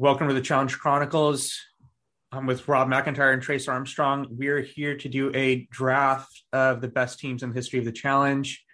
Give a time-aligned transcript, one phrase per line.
[0.00, 1.60] Welcome to the Challenge Chronicles.
[2.32, 4.28] I'm with Rob McIntyre and Trace Armstrong.
[4.30, 7.92] We're here to do a draft of the best teams in the history of the
[7.92, 8.64] challenge.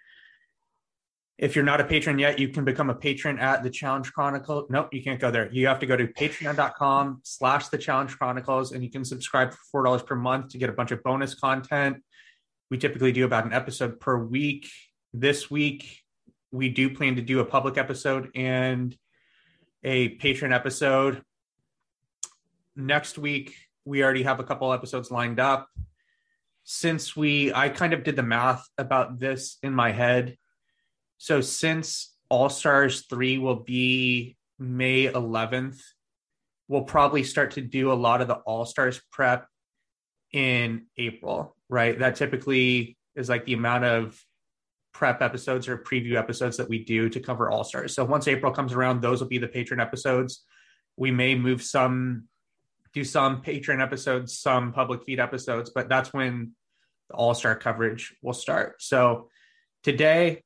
[1.37, 4.67] If you're not a patron yet, you can become a patron at the Challenge Chronicle.
[4.69, 5.51] Nope, you can't go there.
[5.51, 9.59] You have to go to patreon.com slash the Challenge Chronicles and you can subscribe for
[9.69, 11.97] four dollars per month to get a bunch of bonus content.
[12.71, 14.69] We typically do about an episode per week.
[15.13, 16.03] This week,
[16.53, 18.95] we do plan to do a public episode and
[19.83, 21.21] a patron episode.
[22.75, 25.69] Next week, we already have a couple episodes lined up.
[26.63, 30.37] Since we, I kind of did the math about this in my head.
[31.17, 35.79] So since All Stars 3 will be May 11th,
[36.67, 39.47] we'll probably start to do a lot of the All Stars prep
[40.33, 41.97] in April, right?
[41.97, 44.21] That typically is like the amount of
[44.97, 47.93] prep episodes or preview episodes that we do to cover All Stars.
[47.93, 50.43] So once April comes around, those will be the patron episodes.
[50.97, 52.23] We may move some,
[52.95, 56.53] do some patron episodes, some public feed episodes, but that's when
[57.09, 58.81] the All Star coverage will start.
[58.81, 59.29] So
[59.83, 60.43] today,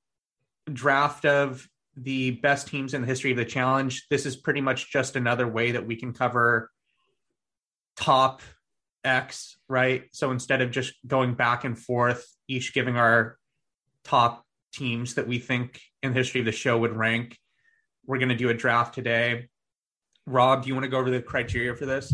[0.72, 4.08] draft of the best teams in the history of the challenge.
[4.10, 6.70] This is pretty much just another way that we can cover
[7.96, 8.42] top
[9.06, 10.04] X, right?
[10.12, 13.38] So instead of just going back and forth, each giving our
[14.04, 17.38] top teams that we think in the history of the show would rank.
[18.06, 19.48] We're going to do a draft today.
[20.26, 22.14] Rob, do you want to go over the criteria for this?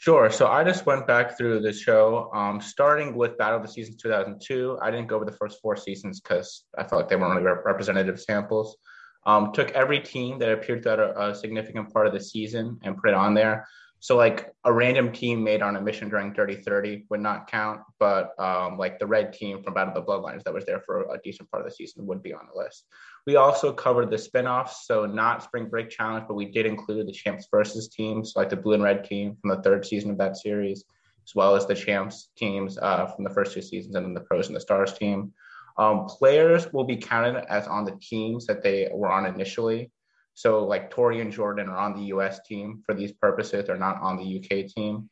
[0.00, 0.30] Sure.
[0.30, 3.96] So I just went back through the show, um, starting with Battle of the Seasons
[3.96, 4.78] 2002.
[4.80, 7.54] I didn't go over the first four seasons because I felt like they weren't really
[7.64, 8.78] representative samples.
[9.26, 12.96] Um, took every team that appeared throughout a, a significant part of the season and
[12.96, 13.68] put it on there.
[14.02, 18.32] So like a random team made on a mission during 30-30 would not count, but
[18.40, 21.20] um, like the red team from Battle of the Bloodlines that was there for a
[21.22, 22.86] decent part of the season would be on the list.
[23.26, 27.12] We also covered the spinoffs, so not Spring Break Challenge, but we did include the
[27.12, 30.38] champs versus teams, like the blue and red team from the third season of that
[30.38, 30.84] series,
[31.22, 34.20] as well as the champs teams uh, from the first two seasons, and then the
[34.20, 35.34] pros and the stars team.
[35.76, 39.90] Um, players will be counted as on the teams that they were on initially.
[40.40, 43.66] So like Tori and Jordan are on the US team for these purposes.
[43.66, 45.10] They're not on the UK team.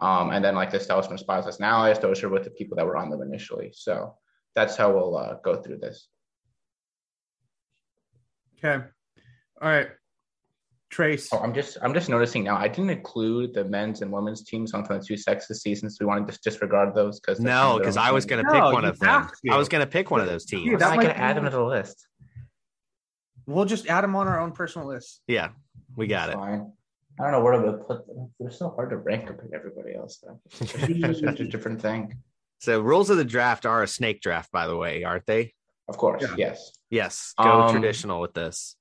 [0.00, 2.84] Um, and then like the Stylisman Spouses and Allies, those are with the people that
[2.84, 3.70] were on them initially.
[3.72, 4.16] So
[4.56, 6.08] that's how we'll uh, go through this.
[8.58, 8.84] Okay.
[9.62, 9.90] All right.
[10.90, 11.28] Trace.
[11.32, 12.56] Oh, I'm just I'm just noticing now.
[12.56, 15.96] I didn't include the men's and women's teams on the two sexes seasons.
[15.96, 18.62] So we want to just disregard those because no, because I was going to pick
[18.62, 19.28] one of them.
[19.44, 19.52] to.
[19.52, 20.64] I was going to pick one of those teams.
[20.64, 22.06] Dude, I'm not going to add them to the list.
[23.46, 25.20] We'll just add them on our own personal list.
[25.26, 25.50] yeah,
[25.96, 26.34] we got it.
[26.34, 26.72] Fine.
[27.20, 28.30] I don't know where to put them.
[28.40, 30.18] They're so hard to rank compared to everybody else.
[30.22, 30.40] Though.
[30.60, 32.14] It's such a different thing.
[32.60, 35.52] So rules of the draft are a snake draft, by the way, aren't they?
[35.86, 36.34] Of course, Yeah.
[36.38, 36.72] yes.
[36.88, 37.34] Yes.
[37.36, 38.76] Go Um, traditional with this.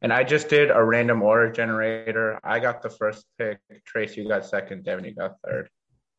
[0.00, 2.40] And I just did a random order generator.
[2.42, 3.58] I got the first pick.
[3.84, 4.84] Trace, you got second.
[4.84, 5.68] Devin, you got third.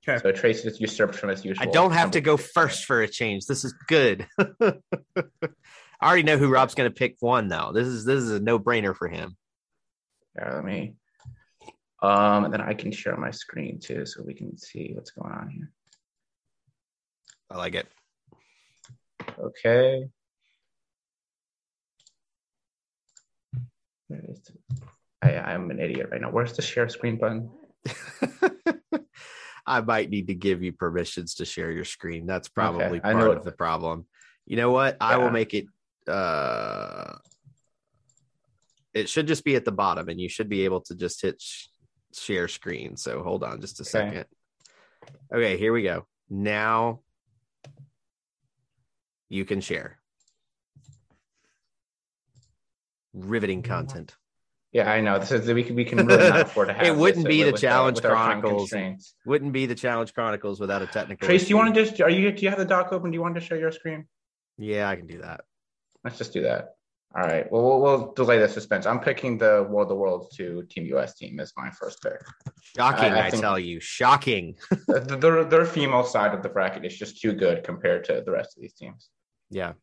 [0.07, 0.22] Okay.
[0.22, 1.63] So Trace just usurped from his usual.
[1.68, 3.47] I don't have to go first for a change.
[3.47, 4.28] This is good.
[6.00, 7.72] I already know who Rob's going to pick one though.
[7.74, 9.35] This is this is a no brainer for him.
[10.38, 10.94] Yeah, let me.
[12.02, 15.34] Um, and then I can share my screen too, so we can see what's going
[15.34, 15.72] on here.
[17.50, 17.88] I like it.
[19.40, 20.07] Okay.
[24.07, 24.53] Where is the-
[25.24, 26.30] I, I'm an idiot right now.
[26.30, 27.50] Where's the share screen button?
[29.66, 32.28] I might need to give you permissions to share your screen.
[32.28, 34.06] That's probably I part of the problem.
[34.46, 34.97] You know what?
[35.02, 35.66] I will make it
[36.07, 37.16] uh
[38.94, 41.40] it should just be at the bottom and you should be able to just hit
[41.40, 41.68] sh-
[42.13, 42.97] share screen.
[42.97, 43.90] So hold on just a Okay.
[43.90, 44.25] second.
[45.34, 46.07] Okay, here we go.
[46.29, 47.01] Now
[49.29, 50.00] you can share.
[53.13, 54.16] Riveting content.
[54.74, 55.18] Yeah, I know.
[55.19, 56.85] This is we can we can really not afford to have.
[56.85, 58.74] It wouldn't be with- the with Challenge with our Chronicles.
[59.25, 61.25] Wouldn't be the Challenge Chronicles without a technical.
[61.28, 63.12] Trace, do you want to just are you do you have the doc open?
[63.12, 64.07] Do you want to show your screen?
[64.57, 65.41] Yeah, I can do that.
[66.07, 66.75] Let's just do that.
[67.13, 67.51] All right.
[67.51, 68.85] Well, we'll, we'll delay the suspense.
[68.85, 72.21] I'm picking the War of the Worlds to Team US team as my first pick.
[72.77, 73.81] Shocking, I- I, I tell you.
[73.81, 74.56] Shocking.
[74.88, 78.24] the, the, their, their female side of the bracket is just too good compared to
[78.25, 79.09] the rest of these teams.
[79.50, 79.74] Yeah.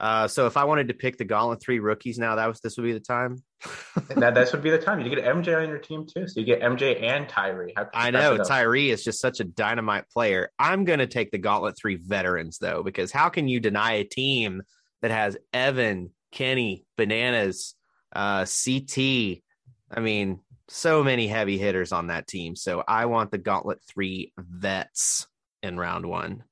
[0.00, 2.76] Uh, so if I wanted to pick the Gauntlet three rookies now, that was this
[2.76, 3.42] would be the time.
[4.16, 6.26] That this would be the time you get MJ on your team too.
[6.28, 7.72] So you get MJ and Tyree.
[7.76, 8.36] How I know?
[8.38, 10.50] Tyree is just such a dynamite player.
[10.58, 14.04] I'm going to take the Gauntlet three veterans though, because how can you deny a
[14.04, 14.62] team
[15.04, 17.74] that has Evan, Kenny, Bananas,
[18.16, 19.42] uh, CT?
[19.90, 22.56] I mean, so many heavy hitters on that team.
[22.56, 25.26] So I want the Gauntlet three vets
[25.62, 26.42] in round one.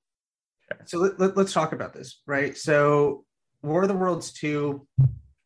[0.84, 2.54] So let, let, us talk about this, right?
[2.54, 3.24] So
[3.62, 4.86] War of the Worlds 2,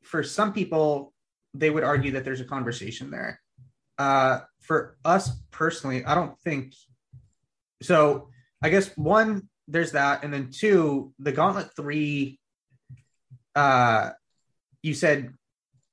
[0.03, 1.13] for some people,
[1.55, 3.41] they would argue that there's a conversation there.
[3.99, 6.75] Uh, for us personally, I don't think
[7.85, 8.31] so.
[8.61, 12.41] I guess one, there's that, and then two, the Gauntlet three.
[13.57, 14.11] Uh,
[14.83, 15.33] you said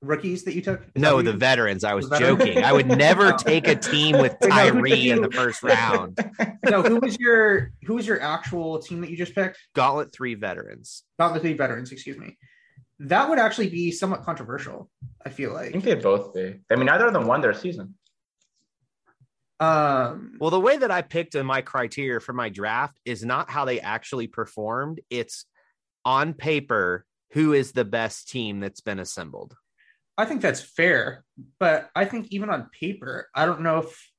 [0.02, 0.82] rookies that you took?
[0.96, 1.82] No, the you- veterans.
[1.82, 2.62] I was The veteran- joking.
[2.64, 6.18] I would never take a team with Wait, no, Tyree in the first round.
[6.68, 9.58] no, who was your who was your actual team that you just picked?
[9.74, 11.02] Gauntlet three veterans.
[11.18, 12.36] Gauntlet three veterans, excuse me.
[13.00, 14.88] That would actually be somewhat controversial.
[15.24, 15.68] I feel like.
[15.68, 16.60] I think they'd both be.
[16.70, 17.94] I mean, neither of them won their season.
[19.60, 23.50] Um, Well, the way that I picked in my criteria for my draft is not
[23.50, 25.00] how they actually performed.
[25.10, 25.46] It's
[26.04, 29.56] on paper who is the best team that's been assembled.
[30.16, 31.24] I think that's fair,
[31.58, 34.10] but I think even on paper, I don't know if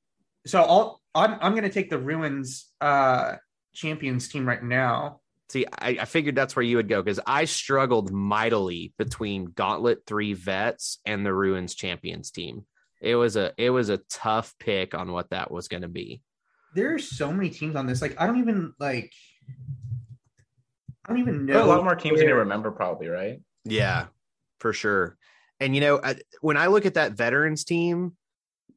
[0.46, 0.60] so.
[0.60, 3.36] I'll I'm I'm going to take the ruins uh
[3.74, 5.20] champions team right now.
[5.48, 10.04] See, I, I figured that's where you would go because I struggled mightily between Gauntlet
[10.06, 12.66] three vets and the Ruins champions team.
[13.00, 16.20] It was a it was a tough pick on what that was going to be.
[16.74, 18.02] There are so many teams on this.
[18.02, 19.12] Like I don't even like.
[21.06, 23.40] I don't even There know a lot more teams than you remember, probably, right?
[23.64, 24.06] Yeah,
[24.58, 25.16] for sure.
[25.60, 28.16] And you know, I, when I look at that veterans team,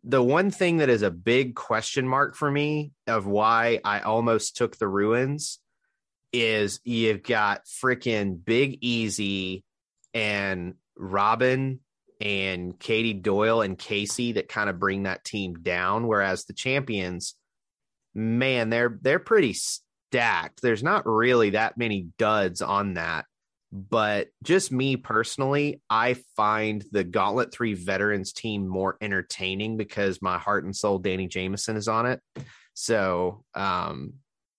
[0.03, 4.55] the one thing that is a big question mark for me of why I almost
[4.55, 5.59] took the ruins
[6.31, 9.63] is you've got freaking Big Easy
[10.13, 11.79] and Robin
[12.21, 16.07] and Katie Doyle and Casey that kind of bring that team down.
[16.07, 17.35] Whereas the champions,
[18.13, 19.55] man, they're they're pretty
[20.09, 20.61] stacked.
[20.61, 23.25] There's not really that many duds on that.
[23.71, 30.39] But just me personally, I find the Gauntlet 3 veterans team more entertaining because my
[30.39, 32.19] heart and soul Danny Jamieson is on it.
[32.73, 34.13] So um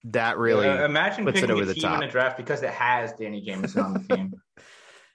[0.04, 2.02] that really Uh, imagine puts it over a the team top.
[2.02, 4.32] in a draft because it has Danny Jamieson on the team.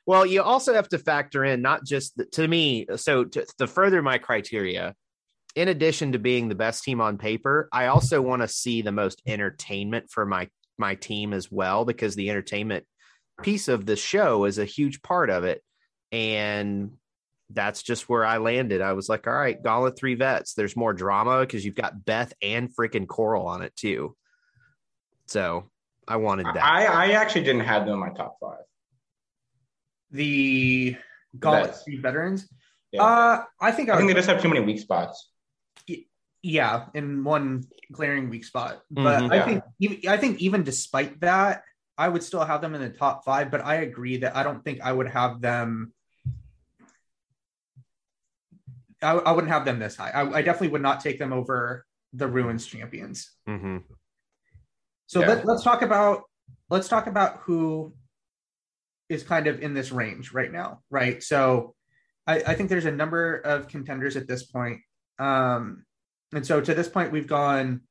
[0.07, 2.85] Well, you also have to factor in not just the, to me.
[2.95, 4.93] So to, to further my criteria,
[5.55, 8.91] in addition to being the best team on paper, I also want to see the
[8.91, 12.85] most entertainment for my my team as well because the entertainment
[13.41, 15.61] piece of the show is a huge part of it,
[16.11, 16.91] and
[17.51, 18.81] that's just where I landed.
[18.81, 20.53] I was like, all right, Gauntlet three vets.
[20.53, 24.15] There's more drama because you've got Beth and freaking Coral on it too.
[25.27, 25.69] So
[26.07, 26.63] I wanted that.
[26.63, 28.59] I, I actually didn't have them in my top five.
[30.11, 30.97] the
[31.39, 31.83] Gauntlet Vets.
[31.83, 32.47] three veterans.
[32.91, 33.03] Yeah.
[33.03, 35.29] Uh, I think I, I think they just have too many weak spots.
[36.45, 38.83] Yeah, in one glaring weak spot.
[38.91, 39.31] But Mhm.
[39.31, 39.45] I Yeah.
[39.45, 41.63] think even, I think even despite that,
[41.97, 43.49] I would still have them in the top five.
[43.49, 45.93] But I agree that I don't think I would have them.
[49.01, 50.11] I, I wouldn't have them this high.
[50.11, 51.83] I, I definitely would not take them over
[52.13, 53.31] the Ruins champions.
[53.49, 53.83] Mhm.
[55.07, 55.29] So Yeah.
[55.29, 56.23] let, let's talk about
[56.69, 57.95] let's talk about who
[59.09, 61.23] is kind of in this range right now, right?
[61.23, 61.73] So
[62.27, 64.81] I, I think there's a number of contenders at this point.
[65.17, 65.85] Um,
[66.33, 67.81] and so to this point, we've gone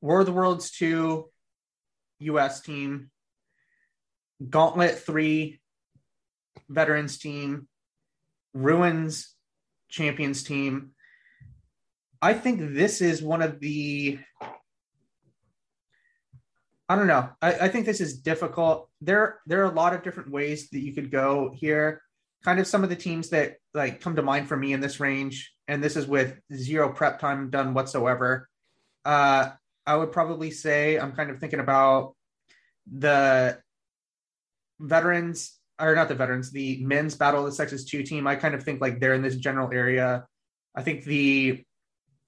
[0.00, 1.28] War of the Worlds 2,
[2.20, 3.10] US team,
[4.48, 5.60] Gauntlet 3,
[6.68, 7.68] veterans team,
[8.54, 9.34] Ruins
[9.88, 10.90] champions team.
[12.20, 14.18] I think this is one of the
[16.90, 17.28] I don't know.
[17.42, 18.88] I, I think this is difficult.
[19.02, 22.00] There, there are a lot of different ways that you could go here.
[22.44, 24.98] Kind of some of the teams that like come to mind for me in this
[24.98, 28.48] range, and this is with zero prep time done whatsoever.
[29.04, 29.50] Uh,
[29.86, 32.16] I would probably say I'm kind of thinking about
[32.90, 33.58] the
[34.80, 38.26] veterans, or not the veterans, the men's Battle of the Sexes two team.
[38.26, 40.26] I kind of think like they're in this general area.
[40.74, 41.64] I think the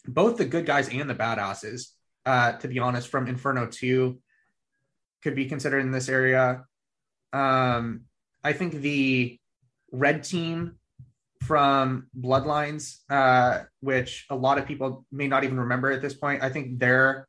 [0.07, 1.89] both the good guys and the badasses,
[2.25, 4.21] uh, to be honest, from Inferno two
[5.23, 6.65] could be considered in this area.
[7.33, 8.03] Um,
[8.43, 9.39] I think the
[9.93, 10.80] red team
[11.43, 16.43] from Bloodlines, uh, which a lot of people may not even remember at this point,
[16.43, 17.27] I think they're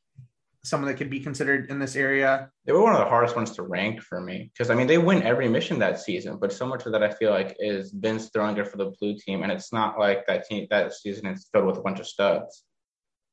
[0.64, 2.52] someone that could be considered in this area.
[2.66, 5.00] They were one of the hardest ones to rank for me because I mean they
[5.00, 8.30] win every mission that season, but so much of that I feel like is Vince
[8.32, 11.48] throwing it for the blue team, and it's not like that team that season is
[11.52, 12.64] filled with a bunch of studs.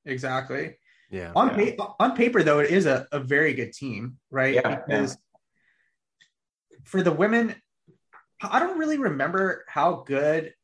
[0.07, 0.79] Exactly.
[1.11, 1.33] Yeah.
[1.37, 1.75] On Yeah.
[1.77, 4.55] pa- on paper, though, it is a, a very good team, right?
[4.55, 5.19] Yeah, because
[6.85, 7.55] for the women,
[8.41, 10.55] I don't really remember how good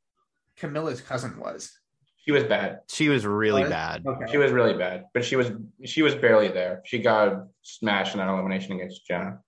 [0.57, 1.73] Camilla's cousin was.
[2.17, 2.81] She was bad.
[2.89, 3.71] She was really Was?
[3.71, 4.07] bad.
[4.07, 4.31] Okay.
[4.31, 5.51] She was really bad, but she was
[5.85, 6.81] she was barely there.
[6.85, 9.41] She got smashed in that elimination against Jenna.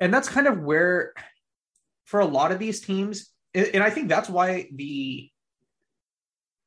[0.00, 1.12] and that's kind of where
[2.04, 5.28] for a lot of these teams and and i think that's why the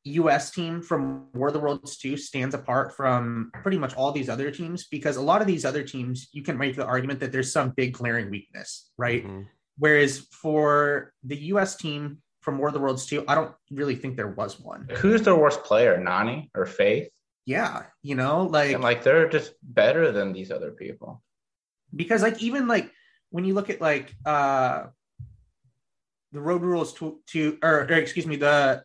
[0.06, 4.30] us team from war of the worlds 2 stands apart from pretty much all these
[4.30, 7.32] other teams because a lot of these other teams you can make the argument that
[7.32, 9.46] there's some big glaring weakness right Mhm.
[9.78, 14.16] whereas for the us team from War of the Worlds 2, I don't really think
[14.16, 14.88] there was one.
[14.98, 17.10] Who's their worst player, Nany or Faith?
[17.46, 21.22] Yeah, you know, like And like they're just better than these other people.
[21.96, 22.92] because like even like
[23.32, 24.84] when you look at like uh
[26.32, 28.84] the road rules to, to or, or excuse me the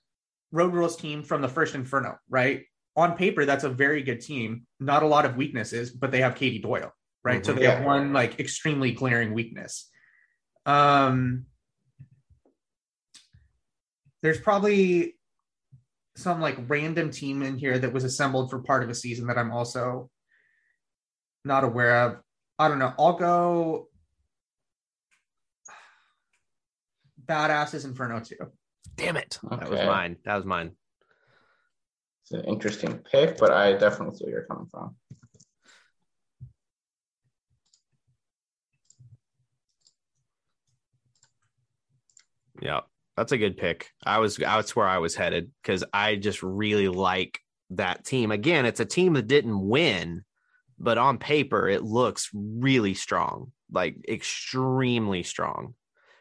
[0.52, 2.64] road rules team from the first inferno right
[2.96, 6.34] on paper that's a very good team not a lot of weaknesses but they have
[6.34, 6.90] katie doyle
[7.24, 7.56] right so Mhm.
[7.58, 9.90] they have one like extremely glaring weakness
[10.64, 11.44] um
[14.24, 15.14] there's probably
[16.16, 19.38] some like random team in here that was assembled for part of a season that
[19.38, 20.10] i'm also
[21.44, 22.16] not aware of
[22.58, 22.92] I don't know.
[22.98, 23.88] I'll go
[27.24, 28.36] Badasses Inferno 2.
[28.96, 29.38] Damn it.
[29.50, 30.16] That was mine.
[30.24, 30.72] That was mine.
[32.22, 34.96] It's an interesting pick, but I definitely see where you're coming from.
[42.62, 42.80] Yeah,
[43.16, 43.90] that's a good pick.
[44.04, 47.38] I was that's where I was headed because I just really like
[47.70, 48.30] that team.
[48.30, 50.24] Again, it's a team that didn't win,
[50.78, 55.74] but on paper it looks really strong, like extremely strong.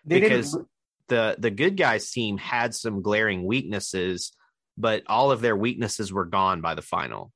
[0.05, 0.67] They Because- didn't
[1.09, 4.31] the The good guys team had some glaring weaknesses,
[4.77, 7.31] but all of their weaknesses were gone by the final.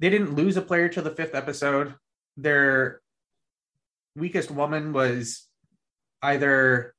[0.00, 1.92] they didn't lose a player to the fifth episode.
[2.36, 3.00] Their
[4.14, 5.48] weakest woman was
[6.22, 6.94] either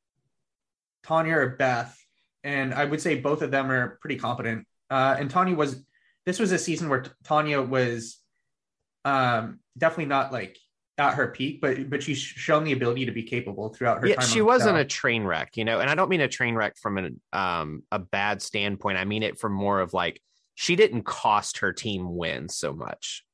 [1.09, 1.99] Tanya or Beth,
[2.43, 4.67] and I would say both of them are pretty competent.
[4.91, 5.83] Uh, and Tanya was
[6.27, 8.19] this was a season where Tanya was
[9.05, 10.57] um, definitely not like
[10.99, 14.19] at her peak, but but she's shown the ability to be capable throughout her yeah,
[14.21, 16.99] she wasn't a train wreck, you know, and I don't mean a train wreck from
[16.99, 18.99] an um a bad standpoint.
[18.99, 20.21] I mean it from more of like
[20.53, 23.25] she didn't cost her team wins so much.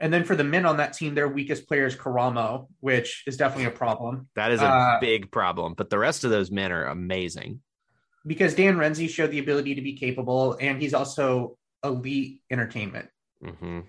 [0.00, 3.36] And then for the men on that team, their weakest player is Karamo, which is
[3.36, 5.74] definitely a problem That is a Uh, big problem.
[5.74, 7.60] But the rest of those men are amazing.
[8.26, 13.08] because Dan Renzi showed the ability to be capable, and he's also elite entertainment.
[13.42, 13.80] hmm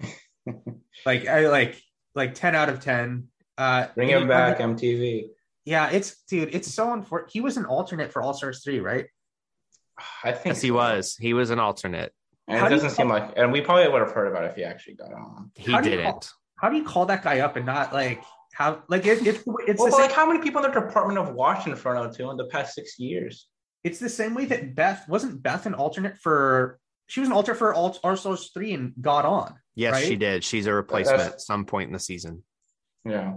[1.05, 1.81] Like I like
[2.15, 3.27] like ten out of ten.
[3.57, 5.29] Uh, Bring and him he- back, MTV.
[5.65, 7.31] Yeah, it's dude, it's so unfortunate.
[7.31, 9.05] He was an alternate for All Stars three, right?
[10.23, 11.15] I think Yes, he was.
[11.17, 12.13] He was an alternate.
[12.49, 14.55] And How it doesn't seem like, and we probably would have heard about it if
[14.55, 15.51] he actually got on.
[15.55, 16.31] He How didn't.
[16.55, 19.79] How do you call that guy up and not like how like it, it's it's
[19.79, 22.37] Well, the same, like, how many people in the Department of watched Inferno 2 in
[22.37, 23.47] the past six years?
[23.85, 27.57] it's the same way that Beth wasn't Beth an alternate for she was an alternate
[27.59, 29.55] for All All Stars three and got on.
[29.75, 30.05] Yes, right?
[30.05, 30.43] she did.
[30.43, 32.43] She's a replacement That's- at some point in the season.
[33.05, 33.35] Yeah.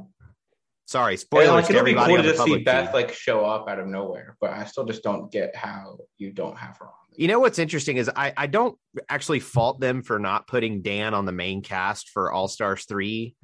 [0.87, 2.87] Sorry, And, spoilers like, to it'll be everybody cool on to the just see Beth
[2.89, 2.95] feed.
[2.95, 6.59] like show up out of nowhere, but I still just don't get how you don't
[6.59, 6.93] have her on.
[7.17, 8.77] You know what's interesting is I, I don't
[9.09, 13.35] actually fault them for not putting Dan on the main cast for All Stars 3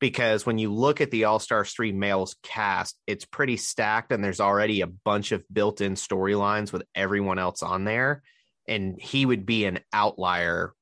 [0.00, 4.22] because when you look at the All Stars 3 males cast, it's pretty stacked and
[4.22, 8.22] there's already a bunch of built in storylines with everyone else on there.
[8.68, 10.72] And he would be an outlier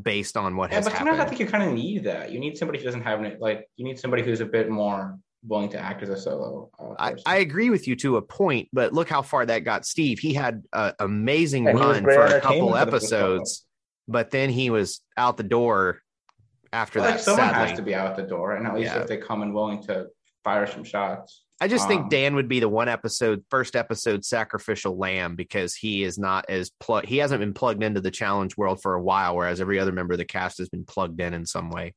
[0.00, 1.36] based on what Yeah, has but sometimes I happened.
[1.36, 2.32] think you kind of need that.
[2.32, 3.40] You need somebody who doesn't have it.
[3.40, 6.70] Like you need somebody who's a bit more willing to act as a solo.
[6.78, 7.14] Uh, I.
[7.26, 10.18] I agree with you to a point, but look how far that got Steve.
[10.18, 13.24] He had an amazing And run for a couple for the first couple.
[13.26, 13.66] episodes,
[14.08, 16.00] but then he was out the door
[16.72, 17.22] after But, like that.
[17.24, 17.68] someone sadly.
[17.68, 19.00] has to be out the door, and at least Yeah.
[19.02, 20.06] if they come in willing to
[20.44, 21.44] fire some shots.
[21.60, 25.74] I just Um, think Dan would be the one episode, first episode sacrificial lamb because
[25.76, 27.04] he is not as plug.
[27.06, 30.14] He hasn't been plugged into the challenge world for a while, whereas every other member
[30.14, 31.94] of the cast has been plugged in in some way.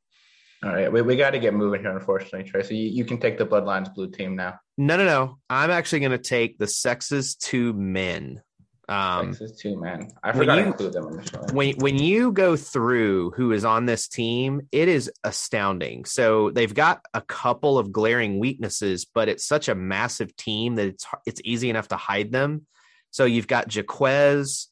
[0.65, 2.63] All right, we, we got to get moving here, unfortunately, Trey.
[2.63, 4.59] So you, you can take the Bloodlines blue team now.
[4.79, 5.37] No, no, no.
[5.47, 8.41] I'm actually going to take the sexes to men.
[8.89, 10.09] Um, Sexes too, man.
[10.23, 11.53] I forgot you- to include them initially.
[11.53, 16.05] when when you go through who is on this team, it is astounding.
[16.05, 20.87] So they've got a couple of glaring weaknesses, but it's such a massive team that
[20.87, 22.65] it's it's easy enough to hide them.
[23.11, 24.67] So you've got Jaquez,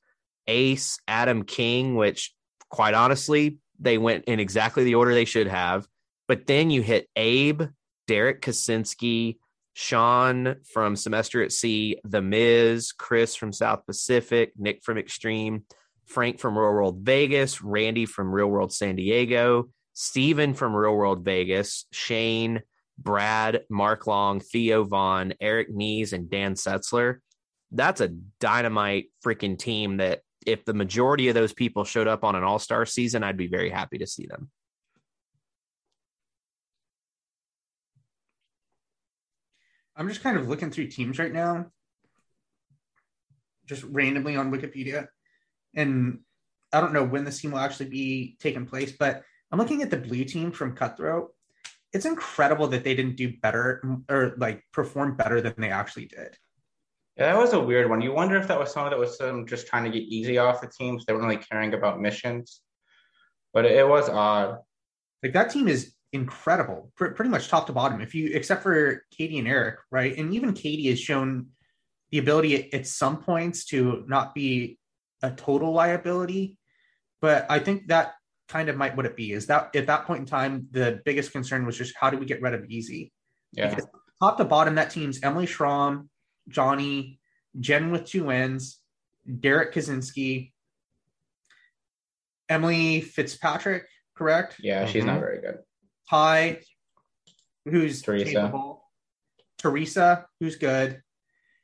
[0.47, 2.35] Ace, Adam King, which
[2.69, 5.87] quite honestly, they went in exactly the order they should have.
[6.27, 7.63] But then you hit Abe,
[8.07, 9.37] Derek Kaczynski,
[9.73, 15.63] Sean from Semester at Sea, The Miz, Chris from South Pacific, Nick from Extreme,
[16.05, 21.25] Frank from Real World Vegas, Randy from Real World San Diego, Steven from Real World
[21.25, 22.61] Vegas, Shane,
[22.97, 27.17] Brad, Mark Long, Theo Vaughn, Eric Nies, and Dan Setzler.
[27.71, 28.09] That's a
[28.39, 32.59] dynamite freaking team that if the majority of those people showed up on an all
[32.59, 34.49] star season, I'd be very happy to see them.
[39.95, 41.67] I'm just kind of looking through teams right now,
[43.67, 45.07] just randomly on Wikipedia.
[45.75, 46.19] And
[46.71, 49.91] I don't know when this team will actually be taking place, but I'm looking at
[49.91, 51.29] the blue team from Cutthroat.
[51.91, 56.35] It's incredible that they didn't do better or like perform better than they actually did.
[57.17, 58.01] Yeah, that was a weird one.
[58.01, 60.61] You wonder if that was someone that was um, just trying to get easy off
[60.61, 61.05] the teams.
[61.05, 62.61] They weren't really caring about missions,
[63.53, 64.57] but it, it was odd.
[65.21, 68.01] Like that team is incredible, pr- pretty much top to bottom.
[68.01, 70.17] If you except for Katie and Eric, right?
[70.17, 71.47] And even Katie has shown
[72.11, 74.77] the ability at, at some points to not be
[75.21, 76.57] a total liability.
[77.21, 78.13] But I think that
[78.49, 81.31] kind of might what it be is that at that point in time, the biggest
[81.31, 83.11] concern was just how do we get rid of easy?
[83.51, 83.69] Yeah.
[83.69, 83.87] Because
[84.21, 86.09] top to bottom, that team's Emily Schramm,
[86.49, 87.19] Johnny,
[87.59, 88.79] Jen with two N's,
[89.39, 90.51] Derek Kaczynski,
[92.49, 93.85] Emily Fitzpatrick,
[94.15, 94.57] correct?
[94.59, 95.07] Yeah, she's Mhm.
[95.07, 95.59] not very good.
[96.09, 96.61] Ty,
[97.65, 98.25] who's Teresa.
[98.31, 98.89] capable.
[99.57, 101.01] Teresa, who's good.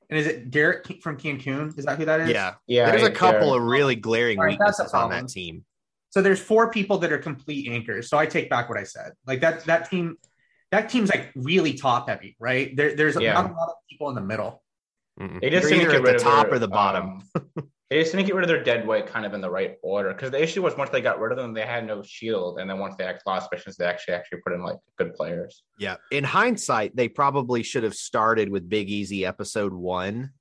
[0.09, 1.77] And is it Derek from Cancun?
[1.77, 2.29] Is that who that is?
[2.29, 2.55] Yeah.
[2.65, 3.12] Yeah, There's a yeah.
[3.15, 5.65] couple of really glaring All right, that's weaknesses on that team.
[6.09, 8.09] So there's four people that are complete anchors.
[8.09, 9.12] So I take back what I said.
[9.27, 10.17] Like that that team,
[10.71, 12.75] that team's like really top heavy, right?
[12.75, 13.33] There, there's Yeah.
[13.33, 14.63] not a lot of people in the middle.
[15.19, 15.41] Mm-mm.
[15.41, 17.23] They just They're didn't get at rid the of top their, or the bottom.
[17.35, 17.43] um,
[17.89, 20.13] they just didn't get rid of their dead weight kind of in the right order.
[20.13, 22.69] Because the issue was once they got rid of them, they had no shield, and
[22.69, 25.63] then once they actually lost missions, they actually actually put in like good players.
[25.77, 25.97] Yeah.
[26.11, 30.31] In hindsight, they probably should have started with Big Easy episode one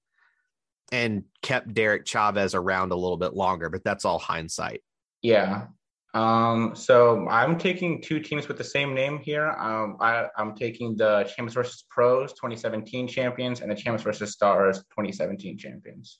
[0.92, 4.82] and kept Derek Chavez around a little bit longer, but that's all hindsight.
[5.22, 5.66] Yeah.
[6.14, 9.50] Um, so I'm taking two teams with the same name here.
[9.50, 14.78] Um, I, I'm taking the Champions versus Pros 2017 champions and the Champions versus Stars
[14.78, 16.18] 2017 champions.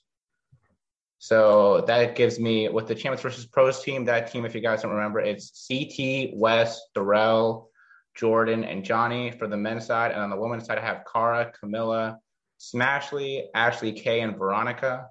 [1.17, 4.83] So that gives me with the Champions versus Pros team, that team, if you guys
[4.83, 7.69] don't remember, it's CT, Wes, Darrell,
[8.15, 10.11] Jordan, and Johnny for the men's side.
[10.11, 12.19] And on the women's side, I have Cara, Camilla,
[12.59, 15.07] Smashley, Ashley K, and Veronica.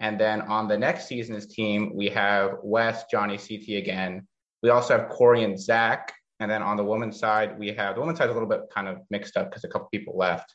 [0.00, 4.26] And then on the next season's team, we have Wes, Johnny, CT again.
[4.62, 6.12] We also have Corey and Zach.
[6.40, 8.62] And then on the women's side, we have the women's side is a little bit
[8.72, 10.54] kind of mixed up because a couple people left.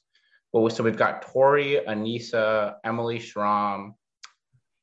[0.54, 3.96] Well, so we've got Tori, Anissa, Emily Schramm,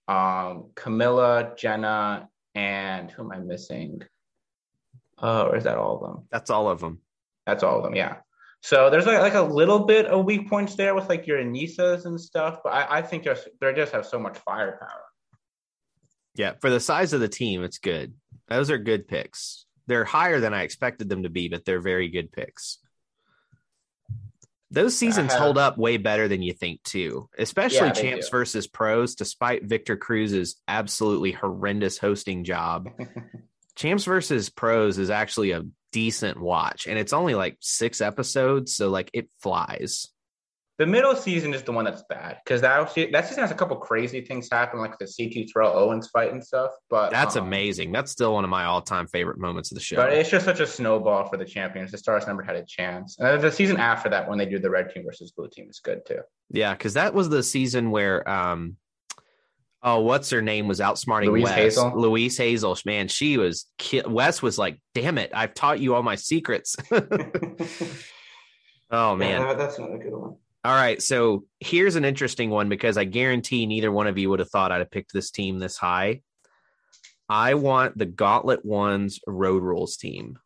[0.08, 4.02] um, Camilla, Jenna, and who am I missing?
[5.18, 6.26] Oh, or is that all of them?
[6.30, 7.00] That's all of them.
[7.46, 8.16] That's all of them, yeah.
[8.62, 12.04] So there's like, like a little bit of weak points there with like your Anissas
[12.04, 15.04] and stuff, but I, I think just they just have so much firepower.
[16.34, 16.52] Yeah.
[16.60, 18.14] For the size of the team, it's good.
[18.48, 19.64] Those are good picks.
[19.86, 22.78] They're higher than I expected them to be, but they're very good picks.
[24.70, 28.30] Those seasons have- hold up way better than you think, too, especially Yeah, champs do.
[28.30, 32.88] versus pros, despite Victor Cruz's absolutely horrendous hosting job.
[33.74, 38.90] champs versus pros is actually a decent watch, and it's only like six episodes, so
[38.90, 40.08] like it flies.
[40.80, 43.76] The middle season is the one that's bad because that that season has a couple
[43.76, 46.70] crazy things happen, like the CT Terrell Owens fight and stuff.
[46.88, 47.92] But That's um, amazing.
[47.92, 49.96] That's still one of my all time favorite moments of the show.
[49.96, 51.90] But it's just such a snowball for the champions.
[51.90, 53.18] The Stars never had a chance.
[53.18, 55.80] And the season after that, when they do the red team versus blue team, is
[55.80, 56.20] good too.
[56.48, 58.78] Yeah, because that was the season where um
[59.82, 61.54] oh, what's her name was outsmarting Louise Wes.
[61.54, 61.92] Hazel?
[61.94, 62.76] Louise Hazel.
[62.84, 66.76] Man, she was ki- Wes was like, damn it, I've taught you all my secrets.
[68.90, 69.40] oh man.
[69.40, 70.36] Yeah, that's not a good one.
[70.62, 71.00] All right.
[71.00, 74.72] So here's an interesting one because I guarantee neither one of you would have thought
[74.72, 76.20] I'd have picked this team this high.
[77.28, 80.38] I want the Gauntlet Ones Road Rules team.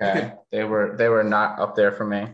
[0.00, 2.26] Okay, they were they were not up there for me.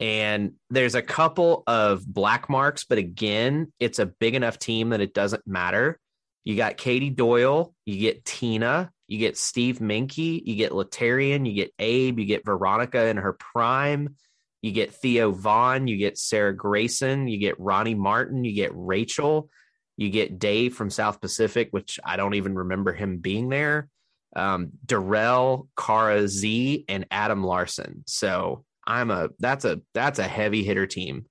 [0.00, 5.00] And there's a couple of black marks, but again, it's a big enough team that
[5.00, 5.98] it doesn't matter.
[6.44, 11.54] You got Katie Doyle, you get Tina, you get Steve Meinke, you get Laterrian, you
[11.54, 14.16] get Abe, you get Veronica in her prime,
[14.62, 19.50] you get Theo Vaughn, you get Sarah Greyson, you get Roni Martin, you get Rachel,
[19.96, 23.88] you get Dave from South Pacific, which I don't even remember him being there.
[24.36, 28.04] Um, Darrell, Cara Z, and Adam Larson.
[28.06, 31.26] So I'm a that's a that's a heavy hitter team.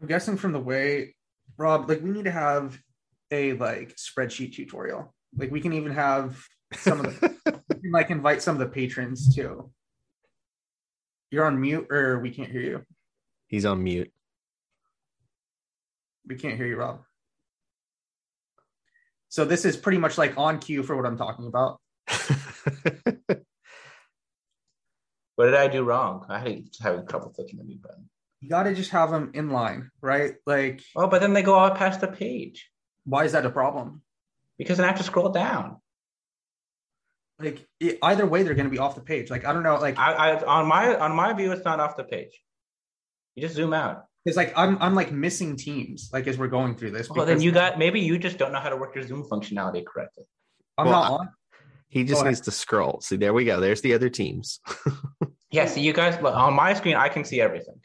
[0.00, 1.16] I'm guessing from the way
[1.56, 2.78] Rob, like we need to have
[3.32, 5.12] a like spreadsheet tutorial.
[5.36, 6.40] Like we can even have
[6.72, 9.72] some of the can, like invite some of the patrons too.
[11.32, 12.82] You're on mute or we can't hear you.
[13.48, 14.12] He's on mute.
[16.28, 17.02] We can't hear you, Rob.
[19.30, 21.80] So this is pretty much like on cue for what I'm talking about.
[25.38, 26.26] What did I do wrong?
[26.28, 28.10] I had having trouble clicking the mute button.
[28.40, 30.34] You got to just have them in line, right?
[30.46, 32.68] Like, Oh, but then they go all past the page
[33.04, 34.02] why is that a problem?
[34.58, 35.76] because then I have to scroll down.
[37.38, 39.30] Like, it, either way, they're going to be off the page.
[39.30, 41.96] Like, I don't know, like, I, I on my on my view, it's not off
[41.96, 42.32] the page.
[43.36, 44.06] You just zoom out.
[44.24, 47.08] It's like I'm I'm like missing teams, like as we're going through this.
[47.08, 49.86] Well, then you got maybe you just don't know how to work your Zoom functionality
[49.86, 50.24] correctly.
[50.76, 51.28] I'm Well, not on.
[51.88, 53.00] He just needs to scroll.
[53.00, 53.60] See, there we go.
[53.60, 54.60] There's the other teams.
[55.50, 57.80] Yeah, see, you guys look, on my screen, I can see everything.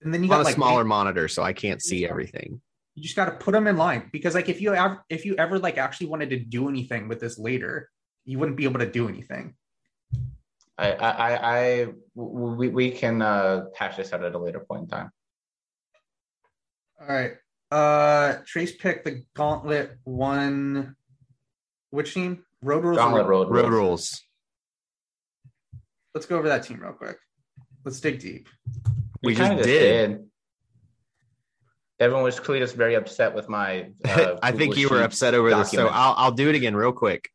[0.00, 2.62] And then you on got a like smaller monitor, so I can't see everything.
[2.94, 5.36] you just got to put them in line because like if you ever if you
[5.36, 7.90] ever like actually wanted to do anything with this later,
[8.24, 9.54] you wouldn't be able to do anything.
[10.78, 14.84] I, I, I, I we, we can uh, hash this out at a later point
[14.84, 15.10] in time.
[17.02, 17.32] All right.
[17.70, 20.95] Uh Trace picked the Gauntlet one.
[21.90, 22.44] Which team?
[22.62, 22.98] Road Rules.
[22.98, 23.50] or Gauntlet Road.
[23.50, 23.72] Road Rules.
[23.72, 24.22] rules.
[26.14, 27.18] Let's go over that team real quick.
[27.84, 28.48] Let's dig deep.
[29.22, 30.24] We kinda just did.
[31.98, 33.90] Everyone was clearly just very upset with my.
[34.04, 35.88] Uh, I think you were upset over this, so.
[35.88, 37.28] I'll I'll do it again real quick.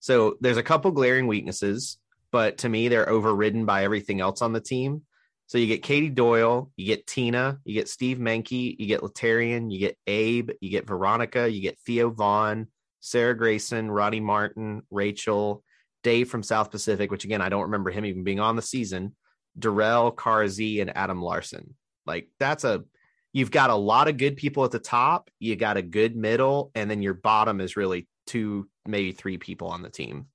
[0.00, 1.98] So there's a couple glaring weaknesses,
[2.30, 5.02] but to me they're overridden by everything else on the team.
[5.46, 9.70] So you get Katie Doyle, you get Tina, you get Steve Meinke, you get Laterrian,
[9.70, 12.66] you get Abe, you get Veronica, you get Theo Vaughn,
[13.00, 15.62] Sarah Greyson, Roni Martin, Rachel,
[16.02, 19.14] Dave from South Pacific, which again I don't remember him even being on the season,
[19.58, 21.74] Darrell, Carzy, and Adam Larson.
[22.06, 22.84] Like that's a
[23.32, 26.70] you've got a lot of good people at the top, you got a good middle,
[26.74, 30.26] and then your bottom is really two, maybe three people on the team.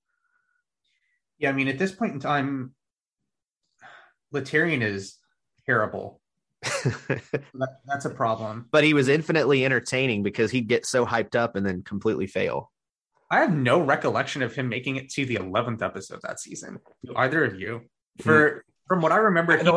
[1.40, 2.76] Yeah, I mean, at this point in time,
[4.32, 5.18] Laterrian is
[5.66, 6.21] terrible.
[6.64, 8.68] That, that's a problem.
[8.72, 12.72] but he was infinitely entertaining because he'd get so hyped up and then completely fail.
[13.30, 16.80] I have no recollection of him making it to the eleventh episode that season.
[17.06, 17.82] Do either of you?
[18.20, 18.24] Hmm.
[18.24, 19.70] For from what I remember, he,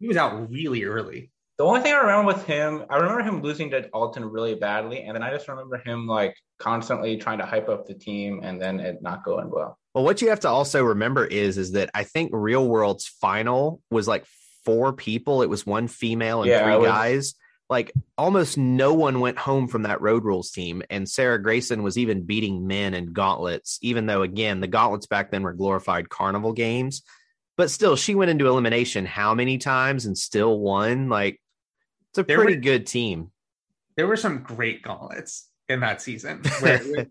[0.00, 1.30] he was out really early.
[1.58, 5.02] the only thing I remember with him, I remember him losing to Alton really badly,
[5.02, 8.60] and then I just remember him like constantly trying to hype up the team, and
[8.60, 9.78] then it not going well.
[9.94, 13.80] Well, what you have to also remember is is that I think Real World's final
[13.90, 14.24] was like
[14.64, 15.42] four people.
[15.42, 17.34] It was one female and Yeah, three was- guys.
[17.70, 21.96] Like almost no one went home from that Road Rules team, and Sarah Greyson was
[21.96, 23.78] even beating men in gauntlets.
[23.80, 27.02] Even though, again, the gauntlets back then were glorified carnival games,
[27.56, 31.08] but still, she went into elimination how many times and still won?
[31.08, 31.40] Like
[32.10, 33.30] it's a There pretty were- good team.
[33.96, 36.42] There were some great gauntlets in that season.
[36.60, 37.06] Where,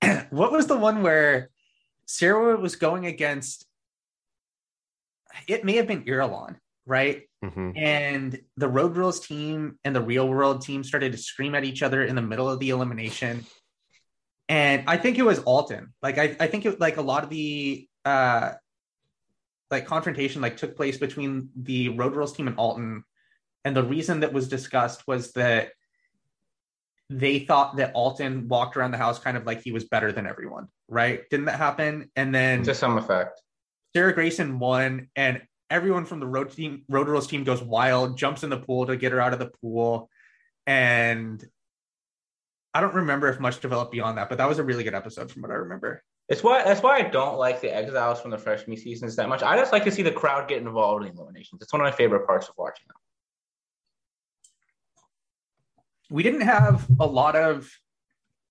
[0.30, 1.50] what was the one where
[2.06, 3.65] Sarah was going against?
[5.46, 7.22] It may have been Irulan, right?
[7.44, 7.78] Mhm.
[7.78, 11.82] and the road rules team and the real world team started to scream at each
[11.82, 13.44] other in the middle of the elimination
[14.48, 17.30] and i think it was alton like i, I think it like a lot of
[17.30, 18.52] the uh
[19.70, 23.04] like confrontation like took place between the road rules team and alton
[23.64, 25.70] and the reason that was discussed was that
[27.10, 30.26] they thought that alton walked around the house kind of like he was better than
[30.26, 33.40] everyone right didn't that happen and then To some effect.
[33.96, 38.44] Sarah Greyson won, and everyone from the road team, road rules team, goes wild, jumps
[38.44, 40.10] in the pool to get her out of the pool,
[40.66, 41.42] and
[42.74, 45.30] I don't remember if much developed beyond that, but that was a really good episode
[45.30, 46.04] from what I remember.
[46.28, 49.42] It's why that's why I don't like the exiles from the freshman seasons that much.
[49.42, 51.62] I just like to see the crowd get involved in eliminations.
[51.62, 52.96] It's one of my favorite parts of watching them.
[56.10, 57.66] We didn't have a lot of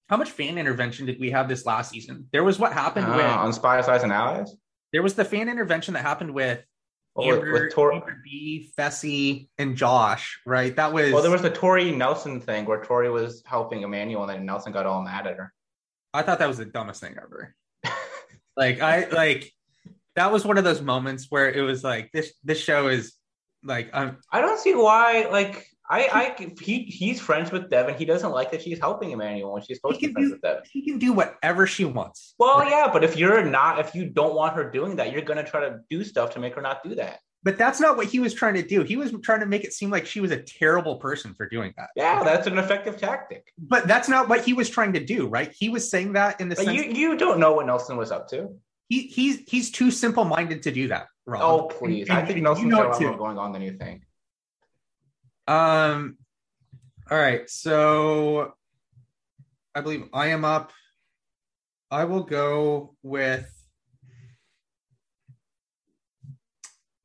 [0.10, 2.30] how much fan intervention did we have this last season?
[2.32, 4.56] There was what happened Ah, with on Spies, Lies, and Allies.
[4.96, 6.64] There was the fan intervention that happened with
[7.16, 10.74] Well, with, Amber, with Tor- Amber B, Fessy, and Josh, right?
[10.74, 14.32] That was well, there was the Tori Nelson thing where Tori was helping Emmanuel, and
[14.32, 15.52] then Nelson got all mad at her.
[16.14, 17.54] I thought that was the dumbest thing ever.
[18.56, 19.52] like I like
[20.16, 23.16] that was one of those moments where it was like this this show is
[23.66, 25.28] like I'm I don't see why.
[25.30, 27.96] Like, I, I, he, he's friends with Devin.
[27.96, 30.34] He doesn't like that she's helping Emmanuel when she's supposed He to be friends do-
[30.34, 30.64] with Devin.
[30.72, 32.34] she can do whatever she wants.
[32.40, 32.72] Well, Right?
[32.72, 35.62] yeah, but if you're not, if you don't want her doing that, you're gonna try
[35.62, 37.20] to do stuff to make her not do that.
[37.44, 38.82] But that's not what he was trying to do.
[38.82, 41.72] He was trying to make it seem like she was a terrible person for doing
[41.78, 41.90] that.
[41.96, 43.54] Yeah, that's an effective tactic.
[43.60, 45.54] But that's not what he was trying to do, right?
[45.56, 48.12] He was saying that in the But sense you, you don't know what Nelson was
[48.12, 48.50] up to.
[48.90, 51.06] he he's he's too simple minded to do that.
[51.28, 51.42] Rob.
[51.44, 52.10] Oh, please.
[52.10, 53.08] And- I think Nelson's you know a lot too.
[53.10, 54.02] more going on than you think.
[55.48, 56.18] Um.
[57.10, 58.54] All right, so
[59.76, 60.72] I believe I am up.
[61.92, 63.52] I will go with.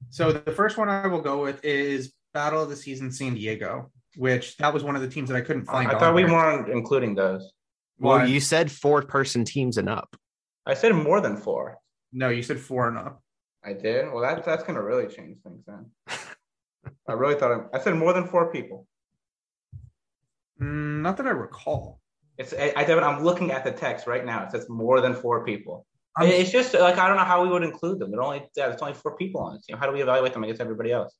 [0.08, 3.90] So the first one I will go with is Battle of the Season San Diego,
[4.16, 5.90] which that was one of the teams that I couldn't find.
[5.90, 6.32] I thought we there.
[6.32, 7.52] weren't including those.
[7.98, 8.28] Well, One.
[8.28, 10.16] you said four person teams and up.
[10.64, 11.78] I said more than four.
[12.12, 13.22] No, you said four and up.
[13.62, 14.10] I did.
[14.10, 15.90] Well, that, that's gonna really change things then.
[17.08, 18.86] I really thought I, I said more than four people.
[20.60, 22.00] Mm, not that I recall.
[22.38, 24.44] It's I, I Devin, I'm looking at the text right now.
[24.44, 25.86] It says more than four people.
[26.16, 28.10] I'm- it's just like I don't know how we would include them.
[28.10, 29.76] There only yeah, there's only four people on the team.
[29.76, 31.14] How do we evaluate them against everybody else?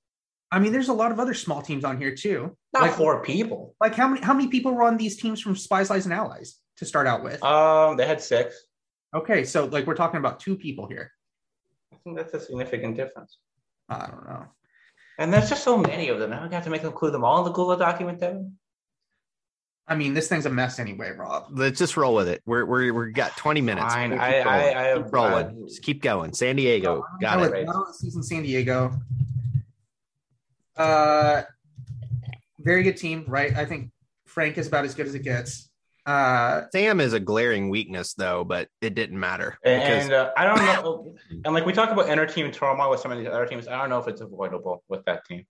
[0.52, 2.56] I mean, there's a lot of other small teams on here too.
[2.72, 3.74] Not Like- four people.
[3.80, 6.58] Like how many how many people were on these teams from Spies, Lies, and Allies
[6.78, 7.42] to start out with?
[7.44, 8.56] Um, they had six.
[9.14, 11.12] okay, so like we're talking about two people here.
[11.92, 13.38] I think that's a significant difference.
[13.88, 14.44] I don't know.
[15.20, 16.30] And there's just so many of them.
[16.30, 18.56] Now we have to make them include them all in the Google document, Devin.
[19.86, 21.48] I mean, this thing's a mess anyway, Rob.
[21.50, 22.40] Let's just roll with it.
[22.46, 23.92] We're we're we got 20 minutes.
[23.92, 24.10] Fine.
[24.12, 24.76] We'll I, keep I, rolling.
[24.76, 25.46] I keep rolling.
[25.46, 26.32] I- Just keep going.
[26.32, 27.04] San Diego.
[27.20, 27.52] Got Battle- it.
[27.52, 27.66] right.
[27.66, 28.92] Battle season, San Diego.
[30.76, 31.42] Uh,
[32.60, 33.54] very good team, right?
[33.56, 33.90] I think
[34.26, 35.69] Frank is about as good as it gets.
[36.10, 40.44] Uh, Sam is a glaring weakness though, but it didn't matter because And uh, I
[40.44, 41.14] don't know.
[41.44, 43.78] And like we talk about inner team turmoil with some of these other teams, I
[43.80, 45.44] don't know if it's avoidable with that team.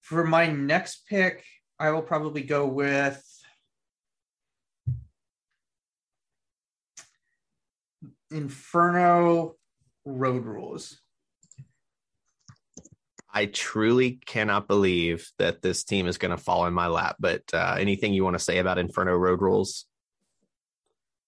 [0.00, 1.44] for my next pick,
[1.78, 3.22] I will probably go with
[8.30, 9.56] Inferno
[10.06, 10.98] Road Rules.
[13.32, 17.16] I truly cannot believe that this team is going to fall in my lap.
[17.18, 19.86] But uh, anything you want to say about Inferno Road Rules?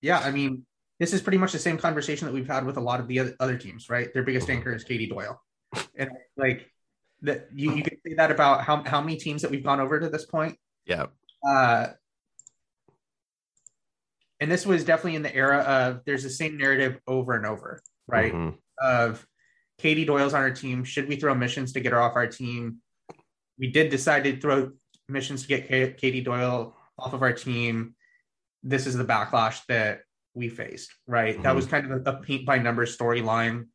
[0.00, 0.64] Yeah, I mean,
[0.98, 3.34] this is pretty much the same conversation that we've had with a lot of the
[3.38, 4.12] other, teams, right?
[4.14, 5.40] Their biggest anchor is Katie Doyle,
[5.94, 6.70] and like
[7.22, 10.00] that, you you could say that about how how many teams that we've gone over
[10.00, 10.56] to this point.
[10.86, 11.06] Yeah,
[11.46, 11.88] Uh,
[14.40, 17.82] and this was definitely in the era of there's the same narrative over and over,
[18.06, 18.32] right?
[18.32, 18.56] Mhm.
[18.78, 19.26] Of
[19.80, 20.84] Katie Doyle's on our team.
[20.84, 22.78] Should we throw missions to get her off our team?
[23.58, 24.72] We did decide to throw
[25.08, 27.94] missions to get Katie Doyle off of our team.
[28.62, 30.02] This is the backlash that
[30.34, 31.42] we faced, right?
[31.42, 31.56] That Mhm.
[31.56, 33.68] was kind of a, a paint by numbers storyline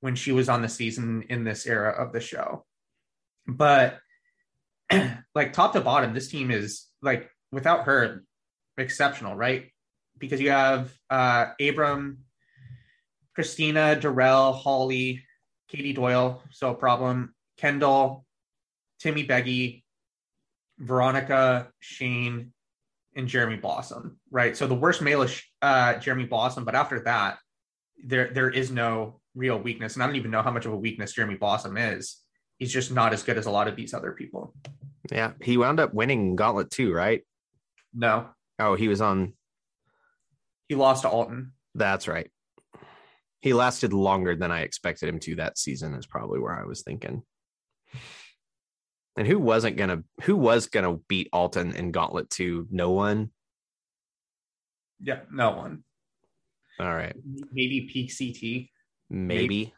[0.00, 2.66] when she was on the season in this era of the show.
[3.46, 4.00] But
[5.34, 8.24] like top to bottom, this team is like without her
[8.76, 9.70] exceptional, right?
[10.18, 12.24] Because you have uh Abram,
[13.34, 15.22] Christina, Darrell, Holly,
[15.74, 18.24] Katie Doyle, so a problem, Kendall,
[19.00, 19.82] Timmy Beggy,
[20.78, 22.52] Veronica, Shane,
[23.16, 24.56] and Jeremy Blossom, right?
[24.56, 27.38] So the worst male is uh Jeremy Blossom, but after that,
[28.04, 29.94] there there is no real weakness.
[29.94, 32.20] And I don't even know how much of a weakness Jeremy Blossom is.
[32.58, 34.54] He's just not as good as a lot of these other people.
[35.10, 35.32] yeah.
[35.42, 37.22] He wound up winning Gauntlet too, right?
[37.92, 38.28] No,
[38.60, 39.32] Oh, he was on.
[40.68, 41.52] he lost to Alton.
[41.74, 42.30] That's right.
[43.44, 45.92] He lasted longer than I expected him to that season.
[45.92, 47.22] Is probably where I was thinking.
[49.18, 50.02] And who wasn't gonna?
[50.22, 52.66] Who was gonna beat Alton in Gauntlet two?
[52.70, 53.32] No one.
[54.98, 55.84] Yeah, no one.
[56.80, 57.14] All right,
[57.52, 58.70] Maybe peak CT.
[59.10, 59.74] maybe.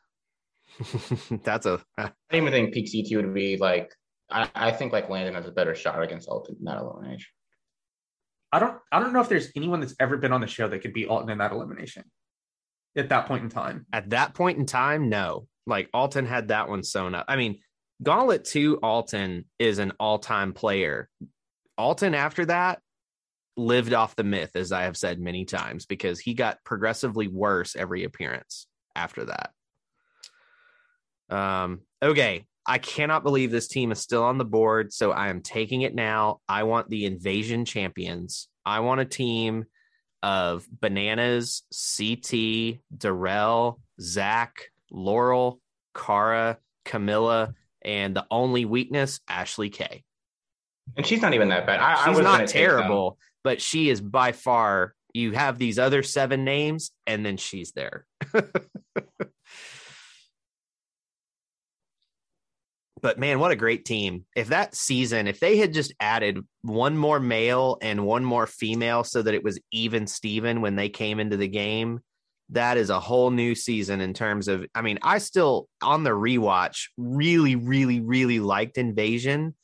[1.42, 3.92] That's a I don't even think peak CT would be like.
[4.31, 7.33] I, I think like Landon has a better shot against Alton in that elimination.
[8.52, 10.83] I don't I don't know if there's anyone that's ever been on the show that
[10.83, 12.05] could beat Alton in that elimination
[12.96, 13.87] at that point in time.
[13.92, 15.46] at that point in time, no.
[15.66, 17.26] Like Alton had that one sewn up.
[17.28, 17.59] I mean,
[18.02, 21.09] Gauntlet 2 Alton is an all-time player.
[21.78, 22.80] Alton after that
[23.56, 27.74] lived off the myth as I have said many times because he got progressively worse
[27.74, 29.50] every appearance after that.
[31.35, 35.40] Um okay, I cannot believe this team is still on the board, so I am
[35.40, 36.40] taking it now.
[36.48, 38.48] I want the Invasion champions.
[38.64, 39.64] I want a team
[40.22, 45.61] of Bananas, CT, Darrell, Zach, Laurel,
[45.94, 50.05] Cara, Camilla, and the only weakness, Ashley K.
[50.96, 51.81] And she's not even that bad.
[51.81, 54.94] I, I She's was gonna not terrible, but she is by far.
[55.12, 58.07] You have these other seven names, and then she's there.
[63.07, 64.25] but man, what a great team.
[64.35, 69.05] If that season, if they had just added one more male and one more female
[69.05, 72.01] so that it was even Steven when they came into the game,
[72.51, 76.11] that is a whole new season in terms of I mean, I still on the
[76.11, 79.55] rewatch really, really, really liked Invasion,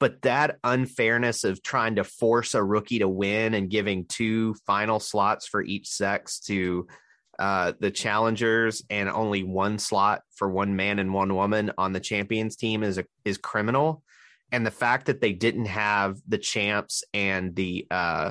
[0.00, 4.98] but that unfairness of trying to force a rookie to win and giving two final
[4.98, 6.88] slots for each sex to
[7.38, 12.00] uh, the challengers and only one slot for one man and one woman on the
[12.00, 14.02] champions team is a, is criminal.
[14.52, 18.30] And the fact that they didn't have the champs and the uh,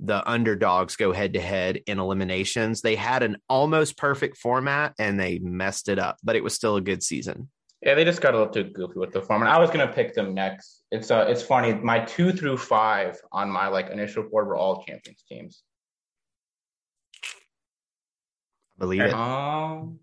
[0.00, 5.18] the underdogs go head to head in eliminations, they had an almost perfect format and
[5.18, 6.16] they messed it up.
[6.22, 7.50] But it was still a good season.
[7.82, 9.50] Yeah, they just got a little too goofy with the format.
[9.50, 10.82] I was gonna pick them next.
[10.90, 11.74] It's uh, it's funny.
[11.74, 15.62] My two through five on my like initial board were all champions teams.
[18.78, 19.12] Believe it.
[19.12, 19.98] Um,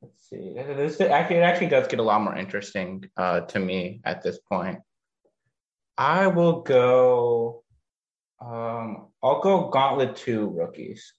[0.00, 0.54] let's see.
[0.54, 4.38] This actually it actually does get a lot more interesting uh, to me at this
[4.38, 4.78] point.
[5.98, 7.64] I will go.
[8.40, 11.12] Um, I'll go Gauntlet two rookies.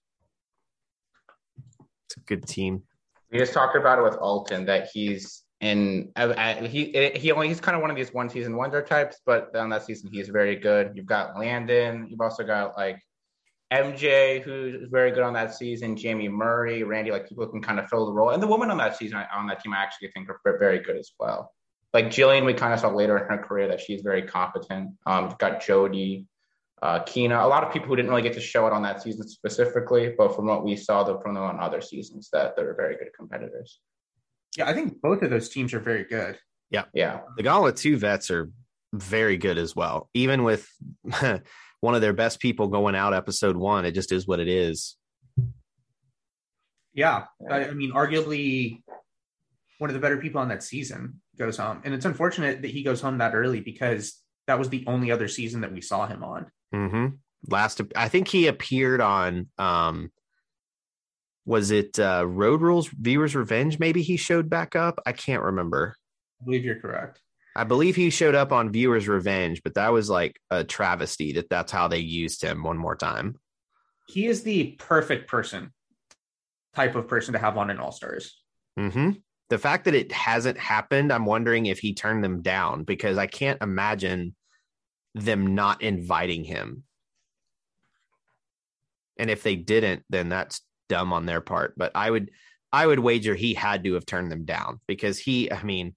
[2.05, 2.83] It's a good team.
[3.31, 6.11] We just talked about it with Alton that he's in.
[6.15, 9.19] Uh, uh, he he only he's kind of one of these one season wonder types,
[9.25, 10.91] but on that season he's very good.
[10.95, 12.07] You've got Landon.
[12.09, 13.01] You've also got like
[13.71, 17.79] MJ, who's very good on that season, Jamie Murray, Randy, like people who can kind
[17.79, 18.29] of fill the role.
[18.29, 20.95] And the women on that season, on that team, I actually think are very good
[20.95, 21.53] as well.
[21.93, 24.91] Like Jillian, we kind of saw later in her career that she's very competent.
[25.05, 26.27] Um, got Jody,
[26.81, 29.01] uh, Keena, a lot of people who didn't really get to show it on that
[29.01, 32.75] season specifically, but from what we saw the, from them on other seasons, that they're
[32.75, 33.79] very good competitors.
[34.57, 36.37] Yeah, I think both of those teams are very good.
[36.69, 37.21] Yeah, yeah.
[37.35, 38.49] The Gauntlet Two vets are
[38.93, 40.69] very good as well, even with.
[41.81, 43.85] one of their best people going out episode one.
[43.85, 44.97] It just is what it is.
[46.93, 47.25] Yeah.
[47.49, 48.81] I, I mean, arguably
[49.77, 51.81] one of the better people on that season goes home.
[51.85, 55.27] And it's unfortunate that he goes home that early because that was the only other
[55.27, 56.47] season that we saw him on.
[56.73, 57.07] Mm-hmm.
[57.49, 60.11] Last, I think he appeared on, um,
[61.45, 63.77] was it uh, Road Rules Viewers Revenge?
[63.79, 64.99] Maybe he showed back up.
[65.05, 65.95] I can't remember.
[66.41, 67.21] I believe you're correct.
[67.57, 71.49] I believe he showed up on Viewer's Revenge, but that was like a travesty that
[71.49, 73.39] that's how they used him one more time.
[74.07, 75.73] He is the perfect person,
[76.75, 78.39] type of person to have on an All Stars.
[78.79, 79.13] Mm-hmm.
[79.49, 83.25] The fact that it hasn't happened, I'm wondering if he turned them down because I
[83.25, 84.35] can't imagine
[85.15, 86.83] them not inviting him.
[89.17, 91.73] And if they didn't, then that's dumb on their part.
[91.75, 92.29] But I would,
[92.71, 95.95] I would wager he had to have turned them down because he, I mean,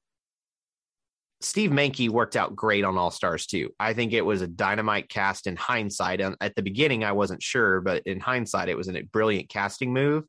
[1.42, 3.70] Steve Meinke worked out great on All Stars too.
[3.80, 6.20] I think it was a dynamite cast in hindsight.
[6.20, 10.24] At the beginning, I wasn't sure, but in hindsight, it was a brilliant casting move.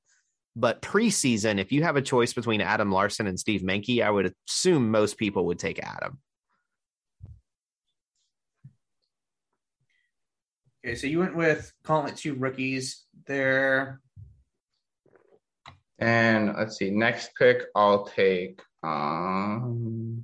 [0.55, 4.33] But preseason, if you have a choice between Adam Larson and Steve Meinke, I would
[4.49, 6.19] assume most people would take Adam.
[10.85, 14.01] Okay, so you went with calling it two rookies there.
[15.99, 18.61] And let's see, next pick, I'll take.
[18.81, 20.23] Um,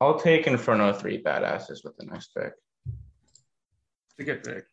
[0.00, 2.52] I'll take Inferno 3 Badasses with the next pick.
[2.86, 4.64] It's a good pick.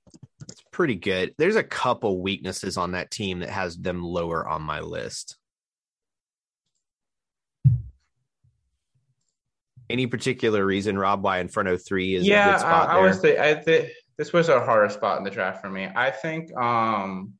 [0.50, 1.34] It's pretty good.
[1.38, 5.38] There's a couple weaknesses on that team that has them lower on my list.
[9.90, 13.22] Any particular reason, Rob, why Inferno 3 is yeah, a good spot I, I was
[13.22, 15.88] the, I th- this was a harder spot in the draft for me.
[15.96, 17.34] I think um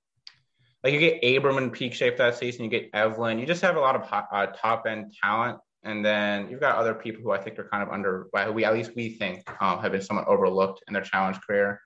[0.84, 3.76] like you get Abram in peak shape that season, you get Evelyn, you just have
[3.76, 7.38] a lot of uh, top end talent and then you've got other people who I
[7.38, 10.28] think are kind of under, who we at least we think um, have been somewhat
[10.28, 11.80] overlooked in their challenge career.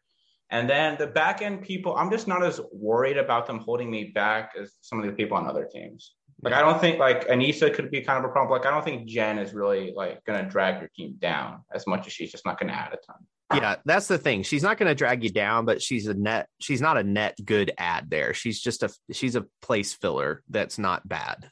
[0.50, 4.06] And then the back end people, I'm just not as worried about them holding me
[4.06, 6.16] back as some of the people on other teams.
[6.42, 8.58] Like I don't think like Aneesa could be kind of a problem.
[8.58, 11.86] Like I don't think Jen is really like going to drag your team down as
[11.86, 13.62] much as she's just not going to add a ton.
[13.62, 14.44] Yeah, that's the thing.
[14.44, 16.48] She's not going to drag you down, but she's a net.
[16.60, 18.34] She's not a net good ad there.
[18.34, 21.50] She's just a she's a place filler that's not bad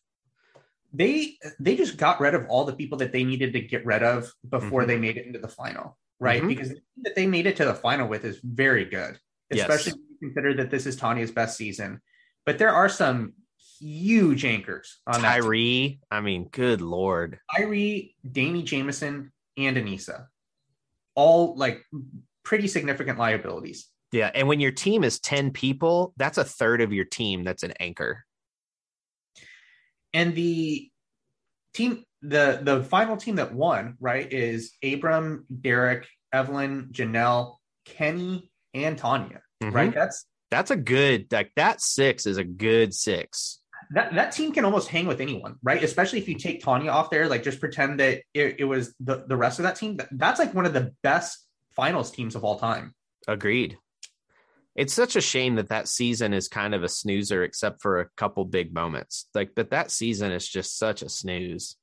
[0.97, 4.03] they they just got rid of all the people that they needed to get rid
[4.03, 4.89] of before mm-hmm.
[4.89, 6.39] they made it into the final, right?
[6.39, 6.47] Mm-hmm.
[6.47, 9.19] Because the that they made it to the final with is very good,
[9.51, 9.95] especially yes.
[9.95, 12.01] when you consider that this is Tonya's best season.
[12.45, 13.33] But there are some
[13.79, 15.99] huge anchors on Tyrie.
[16.09, 20.25] I mean, good lord, Tyrie, Danny Jamieson, and Aneesa,
[21.15, 21.83] all like
[22.43, 23.87] pretty significant liabilities.
[24.11, 27.63] Yeah, and when your team is ten people, that's a third of your team that's
[27.63, 28.25] an anchor
[30.13, 30.89] and the
[31.73, 38.99] team the the final team that won right is abram derek evelyn janelle kenny and
[38.99, 39.75] tonya mm-hmm.
[39.75, 39.93] right?
[39.93, 43.59] That's that's a good like that six is a good six.
[43.91, 45.83] That that team can almost hang with anyone right?
[45.83, 49.25] Especially if you take tonya off there like just pretend that it, it was the
[49.27, 49.99] the rest of that team.
[50.11, 52.93] That's like one of the best finals teams of all time.
[53.27, 53.77] Agreed
[54.77, 58.09] it's such a shame that that season is kind of a snoozer except for a
[58.15, 59.27] couple big moments.
[59.33, 61.75] Like but that season is just such a snooze.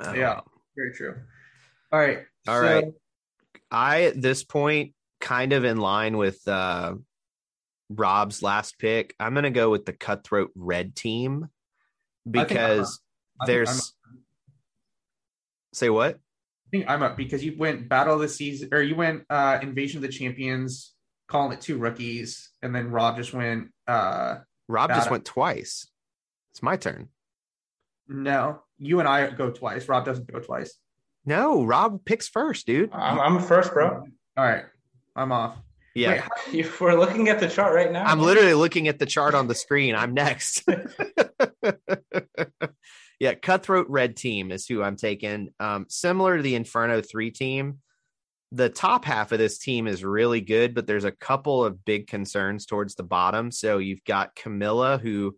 [0.00, 0.40] Yeah
[0.76, 1.14] very true.
[1.92, 2.62] All right all so...
[2.62, 2.84] right.
[3.70, 6.94] i at this point kind of in line with uh
[7.88, 11.48] rob's last pick i'm gonna go with the cutthroat red team
[12.28, 13.00] because
[13.46, 13.94] there's
[15.72, 16.18] say what
[16.74, 19.98] think I'm up because you went Battle of the Season or you went uh Invasion
[19.98, 20.92] of the Champions,
[21.28, 25.86] calling it two rookies, and then Rob just went uh Rob just went twice.
[26.52, 27.08] It's my turn.
[28.08, 29.88] No, you and I go twice.
[29.88, 30.74] Rob doesn't go twice.
[31.24, 32.90] No, Rob picks first, dude.
[32.92, 34.06] I'm, I'm first, bro.
[34.36, 34.64] All right,
[35.16, 35.56] I'm off.
[35.94, 38.04] Yeah, Wait, we're looking at the chart right now.
[38.04, 39.94] I'm literally looking at the chart on the screen.
[39.94, 40.68] I'm next.
[43.20, 45.50] yeah, Cutthroat Red Team is who I'm taking.
[45.60, 47.78] Um, similar to the Inferno 3 team,
[48.52, 52.06] the top half of this team is really good, but there's a couple of big
[52.06, 53.50] concerns towards the bottom.
[53.50, 55.36] So you've got Camila, who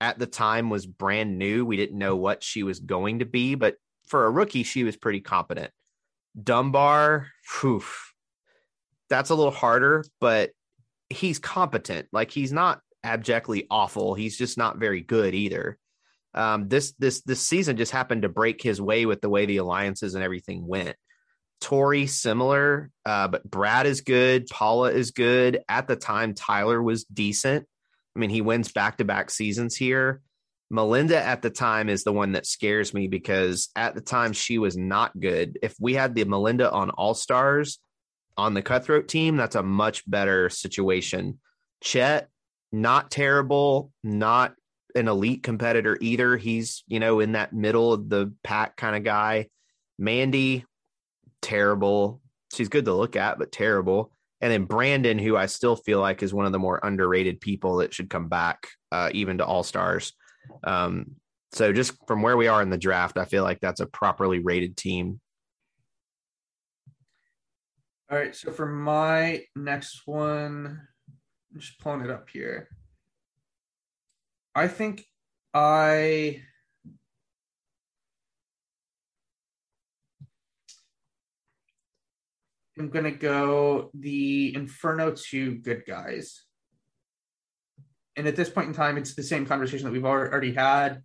[0.00, 1.64] at the time was brand new.
[1.64, 3.76] We didn't know what she was going to be, but
[4.06, 5.70] for a rookie, she was pretty competent.
[6.40, 7.28] Dunbar,
[7.60, 7.82] whew,
[9.08, 10.50] that's a little harder, but
[11.08, 12.08] he's competent.
[12.12, 14.14] Like he's not abjectly awful.
[14.14, 15.78] He's just not very good either.
[16.34, 19.56] Um, this this this season just happened to break his way with the way the
[19.56, 20.96] alliances and everything went.
[21.60, 24.46] Tori similar, uh, but Brad is good.
[24.46, 25.60] Paula is good.
[25.68, 27.66] At the time, Tyler was decent.
[28.14, 30.20] I mean, he wins back to back seasons here.
[30.70, 34.58] Melinda at the time is the one that scares me because at the time she
[34.58, 35.58] was not good.
[35.62, 37.78] If we had the Melinda on All Stars
[38.36, 41.40] on the cutthroat team, that's a much better situation.
[41.82, 42.28] Chet,
[42.72, 44.54] not terrible, not
[44.94, 46.36] an elite competitor either.
[46.36, 49.48] He's, you know, in that middle of the pack kind of guy.
[49.98, 50.64] Mandy,
[51.42, 52.20] terrible.
[52.52, 54.12] She's good to look at, but terrible.
[54.40, 57.78] And then Brandon, who I still feel like is one of the more underrated people
[57.78, 60.12] that should come back, uh, even to All Stars.
[60.62, 61.16] Um,
[61.52, 64.38] so just from where we are in the draft, I feel like that's a properly
[64.38, 65.20] rated team.
[68.10, 68.34] All right.
[68.34, 70.80] So for my next one,
[71.52, 72.68] I'm just pulling it up here.
[74.54, 75.04] I think
[75.54, 76.42] I
[82.78, 86.44] am going to go the Inferno 2 good guys.
[88.16, 91.02] And at this point in time, it's the same conversation that we've already had.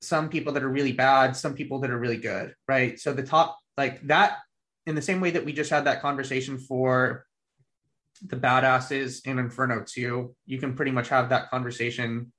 [0.00, 2.98] Some people that are really bad, some people that are really good, right?
[2.98, 4.38] So the top, like that,
[4.86, 7.24] in the same way that we just had that conversation for
[8.26, 12.32] the badasses in Inferno 2, you can pretty much have that conversation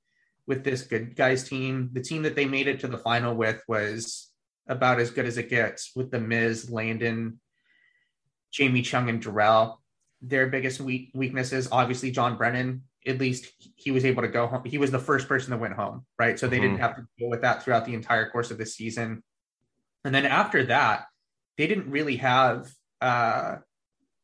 [0.46, 1.90] with this good guys team.
[1.92, 4.30] The team that they made it to the final with was
[4.66, 7.40] about as good as it gets with the Miz, Landon,
[8.50, 9.80] Jamie Chung, and Darrell.
[10.22, 12.82] Their biggest weak weakness obviously Jon Brennan.
[13.06, 14.64] At least he was able to go home.
[14.66, 16.38] He was the first person that went home, right?
[16.38, 16.66] So they mm-hmm.
[16.66, 19.22] didn't have to deal with that throughout the entire course of the season.
[20.04, 21.06] And then after that,
[21.56, 22.70] they didn't really have
[23.00, 23.56] uh,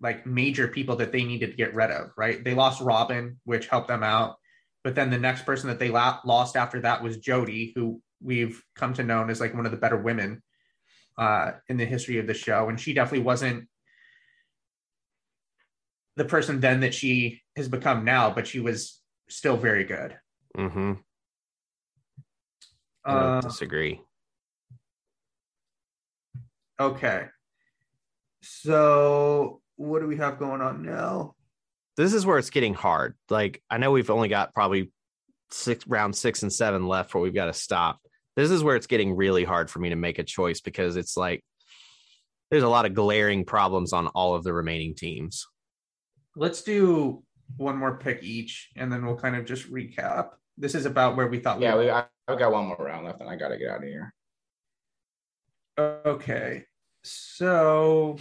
[0.01, 2.43] like major people that they needed to get rid of, right?
[2.45, 4.37] They lost Robin, which helped them out.
[4.85, 8.63] But then the next person that they la- lost after that was Jody, who we've
[8.75, 10.43] come to know as like one of the better women
[11.19, 12.69] uh, in the history of the show.
[12.69, 13.69] And she definitely wasn't
[16.17, 20.17] the person then that she has become now, but she was still very good.
[20.57, 20.93] Mm-hmm.
[23.05, 24.01] I uh, disagree.
[26.79, 27.27] Okay.
[28.43, 31.35] So what do we have going on now?
[31.97, 33.15] This is where it's getting hard.
[33.31, 34.91] Like I know we've only got probably
[35.51, 38.01] six round six and seven left where we've got to stop.
[38.35, 41.17] This is where it's getting really hard for me to make a choice because it's
[41.17, 41.43] like
[42.51, 45.47] there's a lot of glaring problems on all of the remaining teams.
[46.35, 47.25] Let's do
[47.57, 50.31] one more pick each, and then we'll kind of just recap.
[50.59, 51.61] This is about where we thought.
[51.61, 53.83] Yeah, we, I, have got one more round left, and I got to get out
[53.83, 54.15] of here.
[55.79, 56.65] Okay,
[57.03, 58.19] so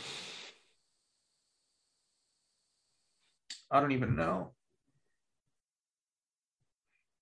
[3.72, 4.52] I don't even know.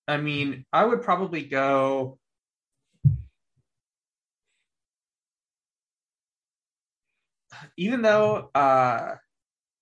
[0.07, 2.19] I mean, I would probably go.
[7.77, 9.15] Even though uh,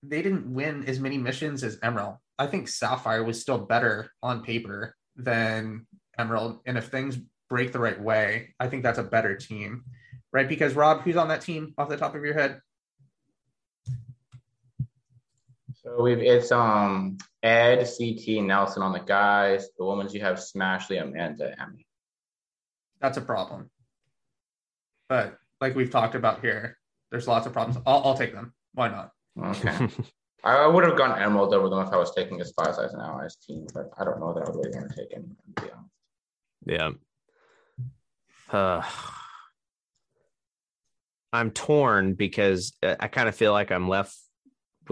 [0.04, 4.44] they didn't win as many missions as Emerald, I think Sapphire was still better on
[4.44, 5.88] paper than
[6.18, 6.60] Emerald.
[6.66, 7.18] And if things
[7.50, 9.84] break the right way, I think that's a better team,
[10.32, 10.48] right?
[10.48, 12.62] Because Rob, who's on that team off the top of your head?
[15.84, 19.68] So we've it's um Ed, CT, Nelson on the guys.
[19.78, 21.88] The women you have Smashley, Amanda, Emmy.
[23.00, 23.70] That's a problem.
[25.10, 26.78] But like we've talked about here,
[27.10, 27.82] there's lots of problems.
[27.86, 28.54] I'll, I'll take them.
[28.74, 29.12] Why not?
[29.42, 29.88] Okay.
[30.44, 33.02] I would have gone Emerald over them if I was taking a Spies, Lies, and
[33.02, 35.62] Allies team, but I don't know that I would really want to take anyone, to
[35.62, 37.00] be honest.
[38.52, 38.58] Yeah.
[38.58, 38.84] Uh,
[41.32, 44.16] I'm torn because I kind of feel like I'm left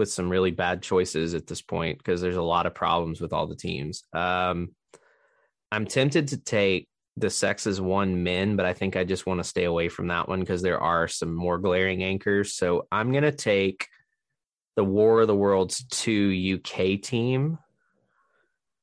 [0.00, 3.34] with some really bad choices at this point because there's a lot of problems with
[3.34, 4.02] all the teams.
[4.14, 4.74] Um,
[5.70, 6.88] I'm tempted to take
[7.18, 10.26] the sexes one men, but I think I just want to stay away from that
[10.26, 12.54] one because there are some more glaring anchors.
[12.54, 13.86] So I'm going to take
[14.74, 17.58] the War of the Worlds 2 UK team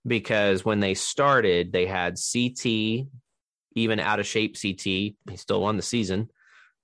[0.05, 3.07] because when they started, they had CT,
[3.74, 6.30] even out of shape CT, he still won the season.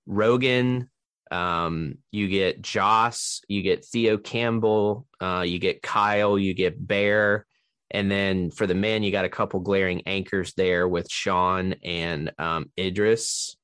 [0.06, 0.90] Rogan,
[1.34, 7.44] um, you get Joss, you get Theo Campbell, uh, you get Kyle, you get Bear.
[7.90, 12.30] And then for the men, you got a couple glaring anchors there with Sean and
[12.38, 13.56] um, Idris.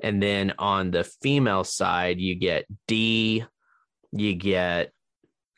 [0.00, 3.44] And then on the female side, you get D,
[4.12, 4.92] you get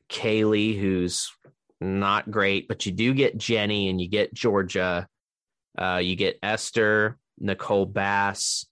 [0.09, 1.31] Kayleigh, who's
[1.83, 5.07] not great, but you do get Jenny and you get Georgia.
[5.77, 8.67] Uh, you get Esther, Nicole Bass,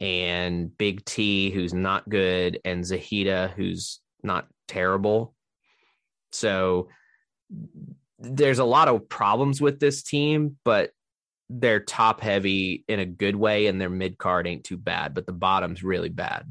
[0.00, 5.34] and Big T, who's not good, and Zahida, who's not terrible.
[6.32, 6.88] So
[8.18, 10.90] there's a lot of problems with this team, but
[11.48, 15.26] they're top heavy in a good way, and their mid card ain't too bad, but
[15.26, 16.50] the bottom's really bad.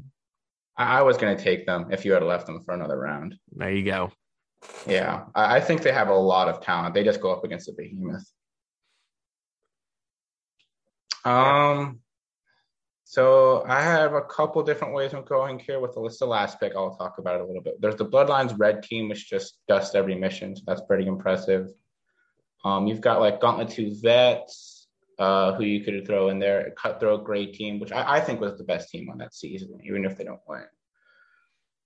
[0.76, 3.36] I, was going to take them if you had left them for another round.
[3.52, 4.12] There you go.
[4.86, 6.94] Yeah, I, I think they have a lot of talent.
[6.94, 8.24] They just go up against a behemoth.
[11.24, 11.98] Um,
[13.10, 16.18] so I have a couple different ways of going here with the list.
[16.18, 17.80] The last pick, I'll talk about it a little bit.
[17.80, 21.70] There's the Bloodlines Red team, which just dust every mission, so that's pretty impressive.
[22.66, 24.88] Um, you've got like Gauntlet Two Vets,
[25.18, 26.74] uh, who you could throw in there.
[26.76, 30.04] Cutthroat Gray team, which I, I think was the best team on that season, even
[30.04, 30.66] if they don't win.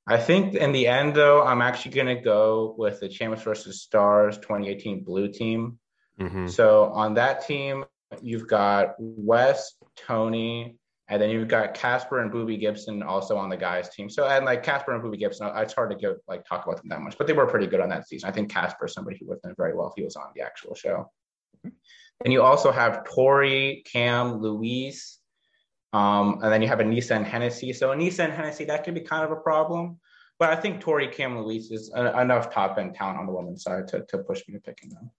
[0.08, 3.80] I think in the end, though, I'm actually going to go with the Champions versus
[3.80, 5.78] Stars 2018 Blue team.
[6.20, 6.48] Mm-hmm.
[6.48, 7.84] So on that team,
[8.20, 10.78] you've got Wes, Tony,
[11.12, 14.08] and then you've got Casper and Booby Gibson also on the guys team.
[14.08, 16.88] So and like Casper and Booby Gibson, it's hard to give like talk about them
[16.88, 18.30] that much, but they were pretty good on that season.
[18.30, 20.28] I think Casper is somebody who would have done very well if he was on
[20.34, 21.10] the actual show.
[21.64, 25.18] And you also have Tori, Cam, Louise,
[25.92, 27.74] um, and then you have Aneesa and Hennessy.
[27.74, 29.98] So Aneesa and Hennessy, that could be kind of a problem.
[30.38, 33.64] But I think Tori, Cam, Louise is a, enough top end talent on the women's
[33.64, 35.10] side to, to push me to picking them.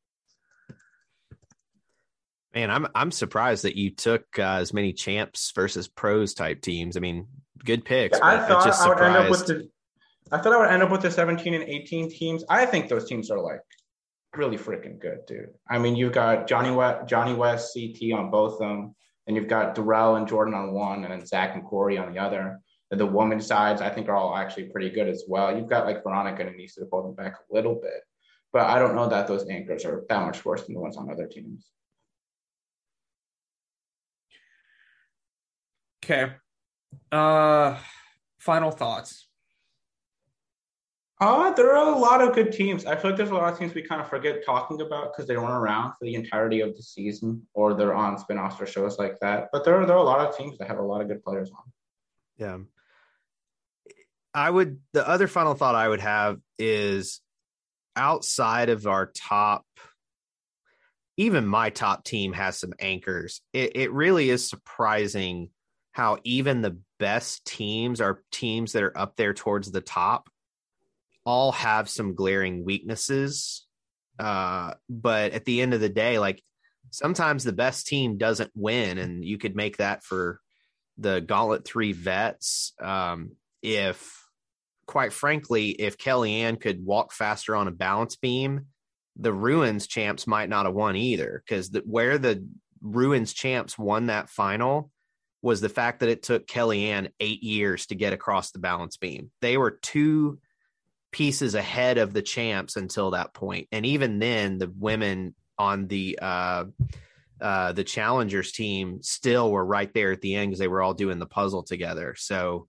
[2.54, 6.95] Man, I'm I'm surprised that you took uh, as many champs versus pros type teams.
[6.95, 7.28] I mean,
[7.64, 8.20] good picks.
[8.20, 9.70] I thought I would end up with the.
[10.32, 12.43] I thought I would end up with the 17 and 18 teams.
[12.49, 13.62] I think those teams are like
[14.36, 15.49] really freaking good, dude.
[15.70, 18.95] I mean, you've got Johnny West, Johnny West, CT on both of them,
[19.28, 22.20] and you've got Darrell and Jordan on one, and then Zach and Corey on the
[22.20, 22.60] other.
[22.91, 25.56] And the women's sides, I think, are all actually pretty good as well.
[25.56, 28.01] You've got like Veronica and Aneesa to pull them back a little bit,
[28.51, 31.10] but I don't know that those anchors are that much worse than the ones on
[31.10, 31.72] other teams.
[36.04, 36.34] Okay.
[37.12, 37.78] Uh
[38.39, 39.28] final thoughts.
[41.22, 42.86] Uh, there are a lot of good teams.
[42.86, 45.26] I feel like there's a lot of teams we kind of forget talking about because
[45.26, 48.99] they weren't around for the entirety of the season or they're on spin-offs or shows
[48.99, 49.47] like that.
[49.54, 51.24] But there are, there are a lot of teams that have a lot of good
[51.24, 51.64] players on.
[52.38, 52.58] Yeah.
[54.34, 57.22] I would the other final thought I would have is
[57.95, 59.66] outside of our top
[61.16, 63.39] even my top team has some anchors.
[63.54, 65.51] It it really is surprising
[65.94, 70.28] how even the best teams are teams that are up there towards the top
[71.26, 73.66] all have some glaring weaknesses.
[74.20, 76.41] Uh, but at the end of the day, like
[76.89, 80.39] sometimes the best team doesn't win, and you could make that for
[80.98, 82.74] the Gauntlet Three vets.
[82.82, 83.32] Um,
[83.62, 84.28] if,
[84.86, 88.68] quite frankly, if Kellyanne could walk faster on a balance beam,
[89.16, 91.44] the Ruins champs might not have won either.
[91.46, 92.48] Because where the
[92.82, 94.91] Ruins champs won that final
[95.44, 99.30] was the fact that it took Kellyanne eight years to get across the balance beam.
[99.41, 100.39] They were two
[101.12, 106.18] pieces ahead of the champs until that point, and even then, the women on the
[106.20, 106.64] uh,
[107.39, 110.94] uh, the challengers team still were right there at the end because they were all
[110.94, 112.16] doing the puzzle together.
[112.18, 112.68] So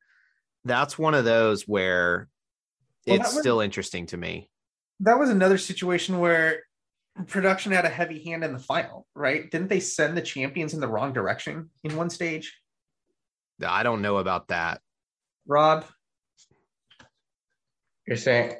[0.64, 2.28] that's one of those where
[3.06, 4.50] Well, it's was- still interesting to me.
[5.00, 6.62] That was another situation where
[7.26, 9.48] production had a heavy hand in the final, right?
[9.50, 12.52] Didn't they send the champions in the wrong direction in one stage?
[13.64, 14.80] I don't know about that.
[15.46, 15.84] Rob?
[18.06, 18.54] You're saying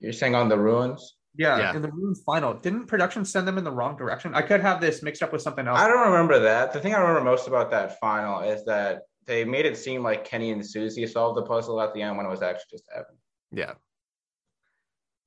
[0.00, 1.16] you're saying on the ruins?
[1.36, 1.76] Yeah, Yeah.
[1.76, 2.52] in the Ruins final.
[2.52, 4.34] Didn't production send them in the wrong direction?
[4.34, 5.78] I could have this mixed up with something else.
[5.78, 6.72] I don't remember that.
[6.74, 10.24] The thing I remember most about that final is that they made it seem like
[10.24, 13.16] Kenny and Susie solved the puzzle at the end when it was actually just Evan.
[13.52, 13.74] Yeah.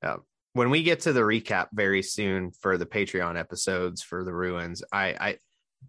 [0.02, 0.16] Yeah.
[0.52, 4.82] When we get to the recap very soon for the Patreon episodes for the ruins,
[4.92, 5.38] I, I,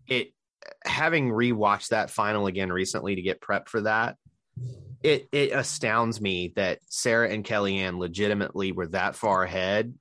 [0.08, 0.34] it,
[0.86, 4.18] having rewatched that final again recently to get prepped for that,
[5.04, 9.94] it, it astounds me that Sarah and Kellyanne legitimately were that far ahead.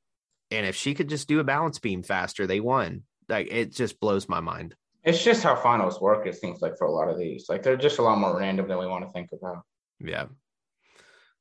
[0.50, 3.02] And if she could just do a balance beam faster, they won.
[3.28, 4.74] Like it just blows my mind.
[5.04, 7.46] It's just how finals work, it seems like for a lot of these.
[7.48, 9.62] Like they're just a lot more random than we want to think about.
[10.00, 10.26] Yeah.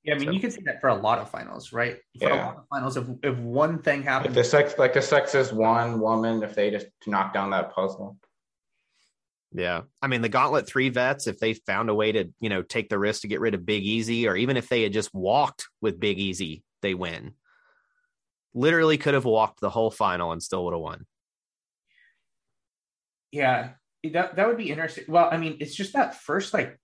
[0.03, 1.97] yeah, I mean, So- you could say that for a lot of finals, right?
[2.19, 2.45] For a Yeah.
[2.45, 5.53] lot of finals, if, if one thing happens, If happens, the sex like the sexist
[5.53, 8.17] one woman, if they just knock down that puzzle.
[9.55, 9.81] Yeah.
[10.01, 12.89] I mean, the Gauntlet 3 vets, if they found a way to, you know, take
[12.89, 15.67] the risk to get rid of Big Easy, or even if they had just walked
[15.81, 17.33] with Big Easy, they win.
[18.53, 21.05] Literally could have walked the whole final and still would have won.
[23.35, 23.69] yeah,
[24.13, 25.05] that that would be interesting.
[25.07, 26.79] Well, I mean, it's just that first like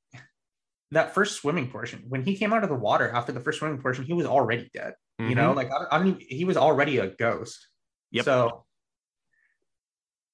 [0.91, 2.03] that first swimming portion.
[2.09, 4.69] When he came out of the water after the first swimming portion, he was already
[4.74, 4.95] dead.
[5.19, 7.67] You know, like I, I mean, he was already a ghost.
[8.07, 8.17] Mm-hmm.
[8.17, 8.26] Yep.
[8.26, 8.65] So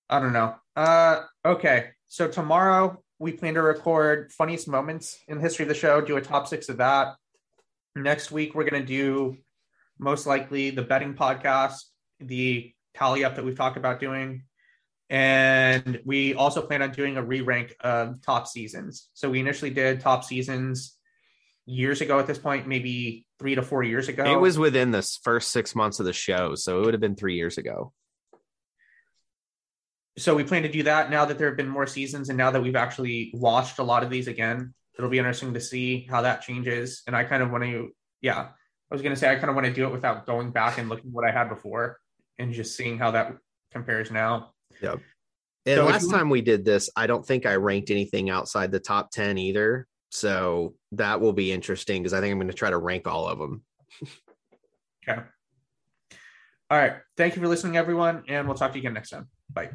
[0.10, 0.56] I don't know.
[0.78, 1.90] Uh, okay.
[2.08, 6.18] So tomorrow we plan to record funniest moments in the history of the show, do
[6.18, 7.16] a top six of that.
[7.96, 9.38] Next week, we're going to do
[10.00, 11.80] most likely the betting podcast,
[12.20, 14.44] the tally up that we've talked about doing.
[15.10, 19.10] And we also plan on doing a re rank of top seasons.
[19.14, 20.98] So we initially did top seasons
[21.66, 24.26] years ago at this point, maybe three to four years ago.
[24.26, 26.56] It was within the first six months of the show.
[26.56, 27.94] So it would have been three years ago.
[30.18, 32.50] So we plan to do that now that there have been more seasons and now
[32.52, 34.74] that we've actually watched a lot of these again.
[34.98, 37.04] It'll be interesting to see how that changes.
[37.06, 37.92] And I kind of want to,
[38.22, 40.50] yeah, I was going to say, I kind of want to do it without going
[40.50, 42.00] back and looking what I had before
[42.40, 43.38] and just seeing how that
[43.72, 44.54] compares now.
[44.82, 45.00] Yep.
[45.68, 48.80] And so last time we did this, I don't think I ranked anything outside the
[48.80, 49.86] top 10 either.
[50.10, 53.28] So that will be interesting because I think I'm going to try to rank all
[53.28, 53.64] of them.
[55.08, 55.22] okay.
[56.70, 56.94] All right.
[57.18, 58.24] Thank you for listening, everyone.
[58.28, 59.28] And we'll talk to you again next time.
[59.54, 59.72] Bye.